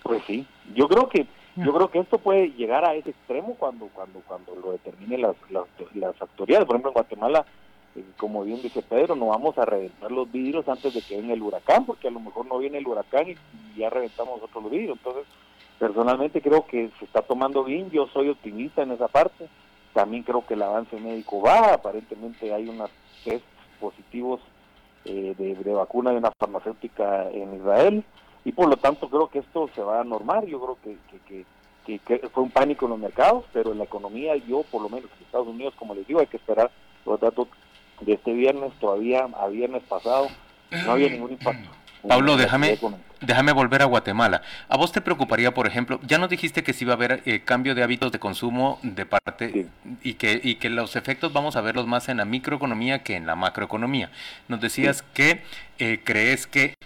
pues 0.02 0.22
sí. 0.26 0.46
Yo 0.74 0.88
creo 0.88 1.08
que 1.08 1.26
yo 1.56 1.72
creo 1.72 1.90
que 1.90 1.98
esto 1.98 2.18
puede 2.18 2.50
llegar 2.52 2.84
a 2.84 2.94
ese 2.94 3.10
extremo 3.10 3.56
cuando 3.58 3.88
cuando 3.88 4.20
cuando 4.20 4.54
lo 4.54 4.72
determinen 4.72 5.22
las, 5.22 5.36
las, 5.50 5.64
las 5.94 6.20
autoridades. 6.20 6.66
Por 6.66 6.76
ejemplo, 6.76 6.90
en 6.90 6.94
Guatemala, 6.94 7.46
eh, 7.96 8.04
como 8.16 8.44
bien 8.44 8.62
dice 8.62 8.82
Pedro, 8.82 9.16
no 9.16 9.26
vamos 9.26 9.58
a 9.58 9.64
reventar 9.64 10.12
los 10.12 10.30
vidrios 10.30 10.68
antes 10.68 10.94
de 10.94 11.02
que 11.02 11.16
venga 11.16 11.34
el 11.34 11.42
huracán, 11.42 11.84
porque 11.84 12.08
a 12.08 12.12
lo 12.12 12.20
mejor 12.20 12.46
no 12.46 12.58
viene 12.58 12.78
el 12.78 12.86
huracán 12.86 13.30
y, 13.30 13.36
ya 13.76 13.90
reventamos 13.90 14.40
nosotros 14.40 14.64
los 14.64 14.72
vidrios. 14.72 14.98
Entonces, 14.98 15.24
personalmente 15.78 16.40
creo 16.40 16.66
que 16.66 16.90
se 16.98 17.04
está 17.04 17.22
tomando 17.22 17.64
bien. 17.64 17.90
Yo 17.90 18.06
soy 18.08 18.28
optimista 18.28 18.82
en 18.82 18.92
esa 18.92 19.08
parte. 19.08 19.48
También 19.94 20.22
creo 20.22 20.46
que 20.46 20.54
el 20.54 20.62
avance 20.62 20.96
médico 20.98 21.40
va. 21.40 21.74
Aparentemente 21.74 22.52
hay 22.52 22.68
unos 22.68 22.90
test 23.24 23.44
positivos 23.80 24.40
eh, 25.04 25.34
de, 25.38 25.54
de 25.54 25.74
vacuna 25.74 26.10
de 26.10 26.18
una 26.18 26.32
farmacéutica 26.32 27.30
en 27.30 27.54
Israel 27.54 28.04
y 28.48 28.52
por 28.52 28.66
lo 28.66 28.78
tanto 28.78 29.10
creo 29.10 29.28
que 29.28 29.40
esto 29.40 29.68
se 29.74 29.82
va 29.82 30.00
a 30.00 30.04
normar, 30.04 30.46
yo 30.46 30.58
creo 30.58 30.78
que, 30.82 31.44
que, 32.06 32.28
fue 32.32 32.42
un 32.42 32.50
pánico 32.50 32.86
en 32.86 32.92
los 32.92 32.98
mercados, 32.98 33.44
pero 33.52 33.72
en 33.72 33.78
la 33.78 33.84
economía 33.84 34.36
yo 34.36 34.62
por 34.62 34.80
lo 34.80 34.88
menos 34.88 35.10
en 35.18 35.26
Estados 35.26 35.48
Unidos, 35.48 35.74
como 35.78 35.94
les 35.94 36.06
digo, 36.06 36.20
hay 36.20 36.28
que 36.28 36.38
esperar 36.38 36.70
los 37.04 37.20
datos 37.20 37.48
de 38.00 38.14
este 38.14 38.32
viernes, 38.32 38.72
todavía 38.80 39.28
a 39.38 39.48
viernes 39.48 39.82
pasado 39.82 40.28
no 40.70 40.92
había 40.92 41.10
ningún 41.10 41.32
impacto. 41.32 41.68
Pablo, 42.08 42.38
déjame, 42.38 42.78
déjame 43.20 43.52
volver 43.52 43.82
a 43.82 43.84
Guatemala. 43.84 44.40
¿A 44.70 44.78
vos 44.78 44.92
te 44.92 45.02
preocuparía, 45.02 45.52
por 45.52 45.66
ejemplo, 45.66 46.00
ya 46.02 46.16
nos 46.16 46.30
dijiste 46.30 46.62
que 46.62 46.72
sí 46.72 46.86
va 46.86 46.92
a 46.92 46.96
haber 46.96 47.22
eh, 47.26 47.42
cambio 47.44 47.74
de 47.74 47.82
hábitos 47.82 48.12
de 48.12 48.18
consumo 48.18 48.78
de 48.82 49.04
parte 49.04 49.66
y, 50.02 50.14
que, 50.14 50.40
y 50.42 50.54
que 50.54 50.70
los 50.70 50.96
efectos 50.96 51.34
vamos 51.34 51.56
a 51.56 51.60
verlos 51.60 51.86
más 51.86 52.08
en 52.08 52.16
la 52.16 52.24
microeconomía 52.24 53.02
que 53.02 53.16
en 53.16 53.26
la 53.26 53.36
macroeconomía? 53.36 54.10
Nos 54.46 54.60
decías 54.62 55.02
que 55.02 55.42
eh, 55.78 56.00
crees 56.02 56.46
que 56.46 56.76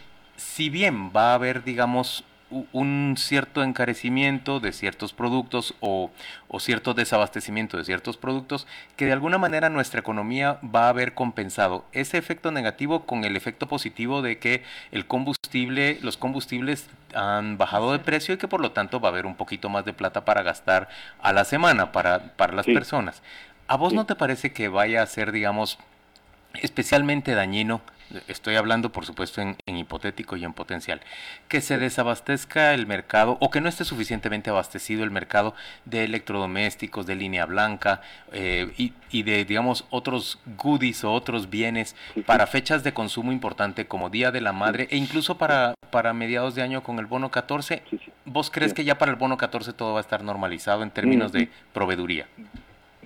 si 0.42 0.68
bien 0.68 1.12
va 1.14 1.31
a 1.31 1.35
haber, 1.35 1.64
digamos, 1.64 2.24
un 2.72 3.14
cierto 3.16 3.62
encarecimiento 3.62 4.61
de 4.61 4.72
ciertos 4.72 5.14
productos 5.14 5.74
o, 5.81 6.11
cierto 6.59 6.92
desabastecimiento 6.92 7.78
de 7.78 7.85
ciertos 7.85 8.18
productos 8.18 8.66
que 8.96 9.07
de 9.07 9.12
alguna 9.12 9.38
manera 9.38 9.70
nuestra 9.70 10.00
economía 10.00 10.59
va 10.62 10.85
a 10.85 10.88
haber 10.90 11.14
compensado 11.14 11.87
ese 11.92 12.18
efecto 12.18 12.50
negativo 12.50 13.07
con 13.07 13.24
el 13.24 13.37
efecto 13.37 13.68
positivo 13.68 14.20
de 14.20 14.38
que 14.38 14.62
el 14.90 15.07
combustible, 15.07 15.98
los 16.02 16.18
combustibles 16.18 16.90
han 17.14 17.57
bajado 17.57 17.92
de 17.92 18.00
precio 18.00 18.35
y 18.35 18.38
que 18.38 18.48
por 18.48 18.61
lo 18.61 18.72
tanto 18.72 19.00
va 19.00 19.09
a 19.09 19.12
haber 19.12 19.24
un 19.24 19.37
poquito 19.37 19.70
más 19.70 19.87
de 19.87 19.94
plata 19.94 20.26
para 20.26 20.42
gastar 20.42 20.90
a 21.22 21.33
la 21.33 21.46
semana 21.46 21.90
para, 21.90 22.37
para 22.37 22.52
las 22.52 22.66
personas. 22.66 23.22
¿A 23.66 23.76
vos 23.76 23.94
no 23.94 24.05
te 24.05 24.14
parece 24.14 24.52
que 24.52 24.68
vaya 24.68 25.02
a 25.02 25.07
ser, 25.07 25.33
digamos, 25.33 25.78
especialmente 26.61 27.35
dañino 27.35 27.83
estoy 28.29 28.57
hablando 28.57 28.93
por 28.93 29.05
supuesto 29.05 29.41
en, 29.41 29.57
hipotético 29.77 30.37
y 30.37 30.45
en 30.45 30.53
potencial, 30.53 31.01
que 31.49 31.61
se 31.61 31.79
desabastezca 31.79 32.75
el 32.75 32.87
mercado 32.87 33.38
o 33.41 33.51
que 33.51 33.61
no 33.61 33.69
esté 33.69 33.85
suficientemente 33.85 34.51
abastecido 34.51 35.05
el 35.05 35.11
mercado 35.11 35.55
de 35.85 36.05
electrodomésticos, 36.05 37.07
de 37.07 37.17
línea 37.17 37.47
blanca 37.47 38.01
eh, 38.33 38.71
y, 39.11 39.23
de, 39.23 39.45
digamos, 39.45 39.87
otros 39.91 40.38
goodies 40.57 41.05
o 41.05 41.12
otros 41.12 41.51
bienes 41.51 41.97
para 42.27 42.47
fechas 42.47 42.85
de 42.85 42.93
consumo 42.93 43.33
importante 43.33 43.87
como 43.87 44.11
Día 44.11 44.31
de 44.31 44.41
la 44.41 44.53
Madre 44.53 44.88
e 44.91 44.97
incluso 44.97 45.38
para, 45.38 45.75
para 45.91 46.12
mediados 46.12 46.55
de 46.55 46.62
año 46.62 46.83
con 46.83 46.99
el 46.99 47.07
bono 47.07 47.31
14. 47.31 47.83
¿Vos 48.25 48.51
crees 48.51 48.75
que 48.75 48.85
ya 48.85 48.99
para 48.99 49.11
el 49.11 49.17
bono 49.17 49.37
14 49.37 49.73
todo 49.73 49.95
va 49.95 50.01
a 50.01 50.03
estar 50.03 50.23
normalizado 50.23 50.83
en 50.83 50.91
términos 50.91 51.33
de 51.33 51.49
proveeduría? 51.73 52.27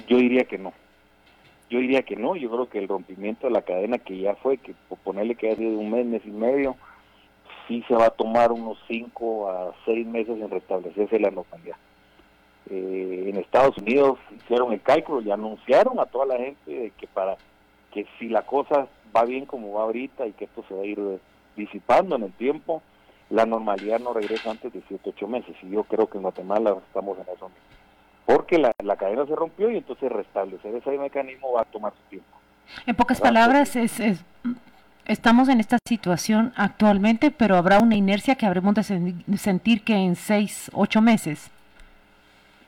Yo 0.08 0.18
diría 0.18 0.44
que 0.44 0.58
no. 0.58 0.72
Yo 1.68 1.80
diría 1.80 2.02
que 2.02 2.14
no, 2.14 2.36
yo 2.36 2.48
creo 2.50 2.68
que 2.68 2.78
el 2.78 2.88
rompimiento 2.88 3.48
de 3.48 3.52
la 3.52 3.62
cadena 3.62 3.98
que 3.98 4.18
ya 4.18 4.36
fue, 4.36 4.58
que 4.58 4.74
por 4.88 4.98
ponerle 4.98 5.34
que 5.34 5.50
ha 5.50 5.56
sido 5.56 5.78
un 5.78 5.90
mes, 5.90 6.06
mes 6.06 6.22
y 6.24 6.30
medio, 6.30 6.76
sí 7.66 7.84
se 7.88 7.94
va 7.94 8.06
a 8.06 8.10
tomar 8.10 8.52
unos 8.52 8.78
cinco 8.86 9.50
a 9.50 9.74
seis 9.84 10.06
meses 10.06 10.40
en 10.40 10.48
restablecerse 10.48 11.18
la 11.18 11.30
normalidad. 11.30 11.76
Eh, 12.70 13.26
en 13.28 13.36
Estados 13.36 13.76
Unidos 13.78 14.18
hicieron 14.36 14.72
el 14.72 14.80
cálculo 14.80 15.20
y 15.22 15.30
anunciaron 15.30 15.98
a 15.98 16.06
toda 16.06 16.26
la 16.26 16.36
gente 16.36 16.70
de 16.70 16.90
que 16.90 17.06
para 17.08 17.36
que 17.92 18.06
si 18.18 18.28
la 18.28 18.42
cosa 18.42 18.86
va 19.14 19.24
bien 19.24 19.46
como 19.46 19.72
va 19.72 19.82
ahorita 19.82 20.26
y 20.26 20.32
que 20.32 20.44
esto 20.44 20.64
se 20.68 20.74
va 20.74 20.82
a 20.82 20.86
ir 20.86 21.00
disipando 21.56 22.14
en 22.14 22.24
el 22.24 22.32
tiempo, 22.32 22.82
la 23.30 23.44
normalidad 23.44 23.98
no 23.98 24.12
regresa 24.12 24.52
antes 24.52 24.72
de 24.72 24.82
7, 24.86 25.10
8 25.10 25.28
meses. 25.28 25.56
Y 25.62 25.70
yo 25.70 25.82
creo 25.84 26.08
que 26.08 26.18
en 26.18 26.22
Guatemala 26.22 26.76
estamos 26.86 27.18
en 27.18 27.24
eso 27.24 27.48
mismo 27.48 27.65
porque 28.26 28.58
la, 28.58 28.96
cadena 28.96 29.24
se 29.24 29.36
rompió 29.36 29.70
y 29.70 29.76
entonces 29.76 30.10
restablecer 30.10 30.74
ese 30.74 30.98
mecanismo 30.98 31.52
va 31.52 31.62
a 31.62 31.64
tomar 31.64 31.92
su 31.92 32.10
tiempo. 32.10 32.28
En 32.84 32.96
pocas 32.96 33.20
palabras, 33.20 33.76
es, 33.76 34.00
estamos 35.04 35.48
en 35.48 35.60
esta 35.60 35.78
situación 35.86 36.52
actualmente, 36.56 37.30
pero 37.30 37.56
habrá 37.56 37.78
una 37.78 37.94
inercia 37.94 38.34
que 38.34 38.44
habremos 38.44 38.74
de 38.74 39.38
sentir 39.38 39.84
que 39.84 39.94
en 39.94 40.16
seis, 40.16 40.70
ocho 40.74 41.00
meses. 41.00 41.50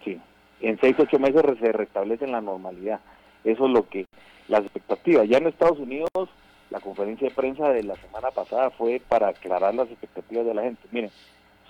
Sí, 0.05 0.21
en 0.61 0.79
seis, 0.81 0.95
ocho 1.01 1.19
meses 1.19 1.43
se 1.61 1.73
restablece 1.73 2.29
la 2.29 2.41
normalidad. 2.41 3.01
Eso 3.43 3.67
es 3.67 3.73
lo 3.73 3.89
que, 3.89 4.07
las 4.47 4.63
expectativas. 4.63 5.29
Ya 5.29 5.39
en 5.39 5.49
Estados 5.49 5.81
Unidos, 5.81 6.29
la 6.71 6.79
conferencia 6.79 7.29
de 7.29 7.35
prensa 7.35 7.69
de 7.71 7.83
la 7.83 7.97
semana 7.97 8.31
pasada 8.31 8.71
fue 8.71 9.03
para 9.09 9.29
aclarar 9.29 9.75
las 9.75 9.91
expectativas 9.91 10.47
de 10.47 10.55
la 10.55 10.63
gente. 10.63 10.83
Miren, 10.93 11.11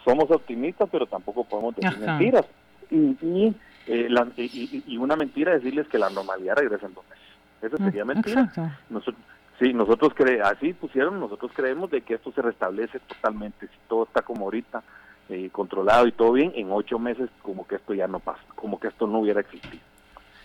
somos 0.04 0.30
optimistas, 0.30 0.90
pero 0.92 1.06
tampoco 1.06 1.44
podemos 1.44 1.74
decir 1.74 1.98
mentiras. 1.98 2.44
y, 2.90 3.16
y, 3.22 3.54
eh, 3.88 4.82
y, 4.86 4.96
una 4.98 5.16
mentira 5.16 5.52
decirles 5.52 5.88
que 5.88 5.98
la 5.98 6.10
normalidad 6.10 6.56
regresa 6.56 6.86
en 6.86 6.94
dos 6.94 7.04
meses. 7.08 7.24
Eso 7.62 7.76
sería 7.78 8.04
mentira. 8.04 8.52
Nosotros, 8.90 9.22
sí, 9.58 9.72
nosotros 9.72 10.12
cre 10.14 10.42
así 10.42 10.74
pusieron, 10.74 11.18
nosotros 11.18 11.50
creemos 11.54 11.90
de 11.90 12.02
que 12.02 12.14
esto 12.14 12.30
se 12.32 12.42
restablece 12.42 13.00
totalmente, 13.00 13.66
si 13.66 13.74
todo 13.88 14.04
está 14.04 14.22
como 14.22 14.44
ahorita, 14.44 14.82
eh, 15.30 15.48
controlado 15.50 16.06
y 16.06 16.12
todo 16.12 16.32
bien, 16.32 16.52
en 16.54 16.70
ocho 16.70 16.98
meses 16.98 17.30
como 17.42 17.66
que 17.66 17.76
esto 17.76 17.94
ya 17.94 18.06
no 18.06 18.20
pasa, 18.20 18.42
como 18.54 18.78
que 18.78 18.88
esto 18.88 19.06
no 19.06 19.20
hubiera 19.20 19.40
existido. 19.40 19.82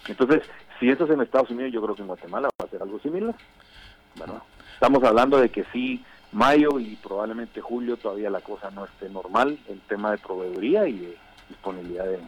Entonces, 0.08 0.44
si 0.80 0.90
eso 0.90 1.06
es 1.06 1.12
en 1.12 1.22
Estados 1.22 1.50
Unidos, 1.52 1.72
yo 1.72 1.82
creo 1.82 1.96
que 1.96 2.02
en 2.02 2.08
Guatemala 2.08 2.50
va 2.60 2.66
a 2.66 2.70
ser 2.70 2.82
algo 2.82 3.00
similar. 3.00 3.36
Estamos 4.74 5.04
hablando 5.04 5.38
de 5.38 5.50
que 5.50 5.66
sí, 5.72 6.04
mayo 6.32 6.80
y 6.80 6.96
probablemente 6.96 7.62
julio 7.62 7.98
todavía 7.98 8.30
la 8.30 8.42
cosa 8.42 8.72
no 8.72 8.86
esté 8.86 9.10
normal, 9.10 9.58
el 9.70 9.80
tema 9.82 10.12
de 10.12 10.18
proveeduría 10.18 10.88
y 10.88 10.98
de 11.00 11.18
disponibilidad 11.50 12.06
de, 12.06 12.20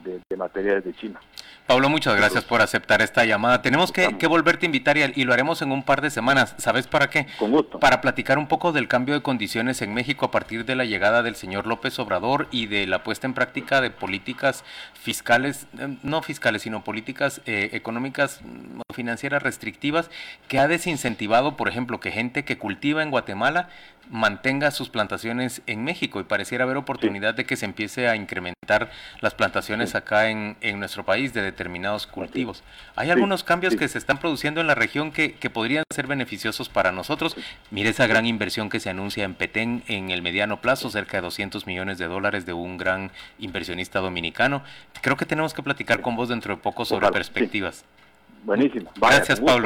de, 0.00 0.20
de 0.28 0.36
materias 0.36 0.84
de 0.84 0.94
China. 0.94 1.20
Pablo, 1.66 1.88
muchas 1.88 2.16
gracias 2.16 2.44
por 2.44 2.62
aceptar 2.62 3.02
esta 3.02 3.24
llamada. 3.24 3.60
Tenemos 3.60 3.90
que, 3.90 4.26
volverte 4.28 4.66
a 4.66 4.68
invitar 4.68 4.96
y, 4.96 5.24
lo 5.24 5.32
haremos 5.32 5.62
en 5.62 5.72
un 5.72 5.82
par 5.82 6.00
de 6.00 6.10
semanas. 6.10 6.54
¿Sabes 6.58 6.86
para 6.86 7.10
qué? 7.10 7.26
Con 7.40 7.50
gusto. 7.50 7.80
Para 7.80 8.00
platicar 8.00 8.38
un 8.38 8.46
poco 8.46 8.70
del 8.70 8.86
cambio 8.86 9.14
de 9.14 9.22
condiciones 9.22 9.82
en 9.82 9.92
México 9.92 10.26
a 10.26 10.30
partir 10.30 10.64
de 10.64 10.76
la 10.76 10.84
llegada 10.84 11.24
del 11.24 11.34
señor 11.34 11.66
López 11.66 11.98
Obrador 11.98 12.46
y 12.52 12.66
de 12.66 12.86
la 12.86 13.02
puesta 13.02 13.26
en 13.26 13.34
práctica 13.34 13.80
de 13.80 13.90
políticas 13.90 14.62
fiscales, 14.94 15.66
eh, 15.76 15.96
no 16.04 16.22
fiscales, 16.22 16.62
sino 16.62 16.84
políticas 16.84 17.40
eh, 17.46 17.70
económicas 17.72 18.42
mm, 18.44 18.82
financieras 18.94 19.42
restrictivas 19.42 20.08
que 20.46 20.60
ha 20.60 20.68
desincentivado, 20.68 21.56
por 21.56 21.68
ejemplo, 21.68 21.98
que 21.98 22.12
gente 22.12 22.44
que 22.44 22.58
cultiva 22.58 23.02
en 23.02 23.10
Guatemala 23.10 23.70
mantenga 24.10 24.70
sus 24.70 24.88
plantaciones 24.88 25.62
en 25.66 25.84
México 25.84 26.20
y 26.20 26.24
pareciera 26.24 26.64
haber 26.64 26.76
oportunidad 26.76 27.34
de 27.34 27.44
que 27.44 27.56
se 27.56 27.64
empiece 27.64 28.08
a 28.08 28.16
incrementar 28.16 28.90
las 29.20 29.34
plantaciones 29.34 29.94
acá 29.94 30.30
en, 30.30 30.56
en 30.60 30.78
nuestro 30.78 31.04
país 31.04 31.32
de 31.32 31.42
determinados 31.42 32.06
cultivos. 32.06 32.62
Hay 32.94 33.10
algunos 33.10 33.44
cambios 33.44 33.76
que 33.76 33.88
se 33.88 33.98
están 33.98 34.18
produciendo 34.18 34.60
en 34.60 34.66
la 34.66 34.74
región 34.74 35.12
que, 35.12 35.34
que, 35.34 35.50
podrían 35.50 35.84
ser 35.92 36.06
beneficiosos 36.06 36.68
para 36.68 36.92
nosotros. 36.92 37.36
Mire 37.70 37.90
esa 37.90 38.06
gran 38.06 38.26
inversión 38.26 38.68
que 38.68 38.80
se 38.80 38.90
anuncia 38.90 39.24
en 39.24 39.34
Petén 39.34 39.82
en 39.88 40.10
el 40.10 40.22
mediano 40.22 40.60
plazo, 40.60 40.90
cerca 40.90 41.18
de 41.18 41.22
200 41.22 41.66
millones 41.66 41.98
de 41.98 42.06
dólares 42.06 42.46
de 42.46 42.52
un 42.52 42.76
gran 42.76 43.10
inversionista 43.38 44.00
dominicano. 44.00 44.62
Creo 45.00 45.16
que 45.16 45.26
tenemos 45.26 45.54
que 45.54 45.62
platicar 45.62 46.00
con 46.00 46.16
vos 46.16 46.28
dentro 46.28 46.56
de 46.56 46.62
poco 46.62 46.84
sobre 46.84 47.08
perspectivas. 47.10 47.84
Buenísimo. 48.44 48.90
Gracias, 48.96 49.40
Pablo. 49.40 49.54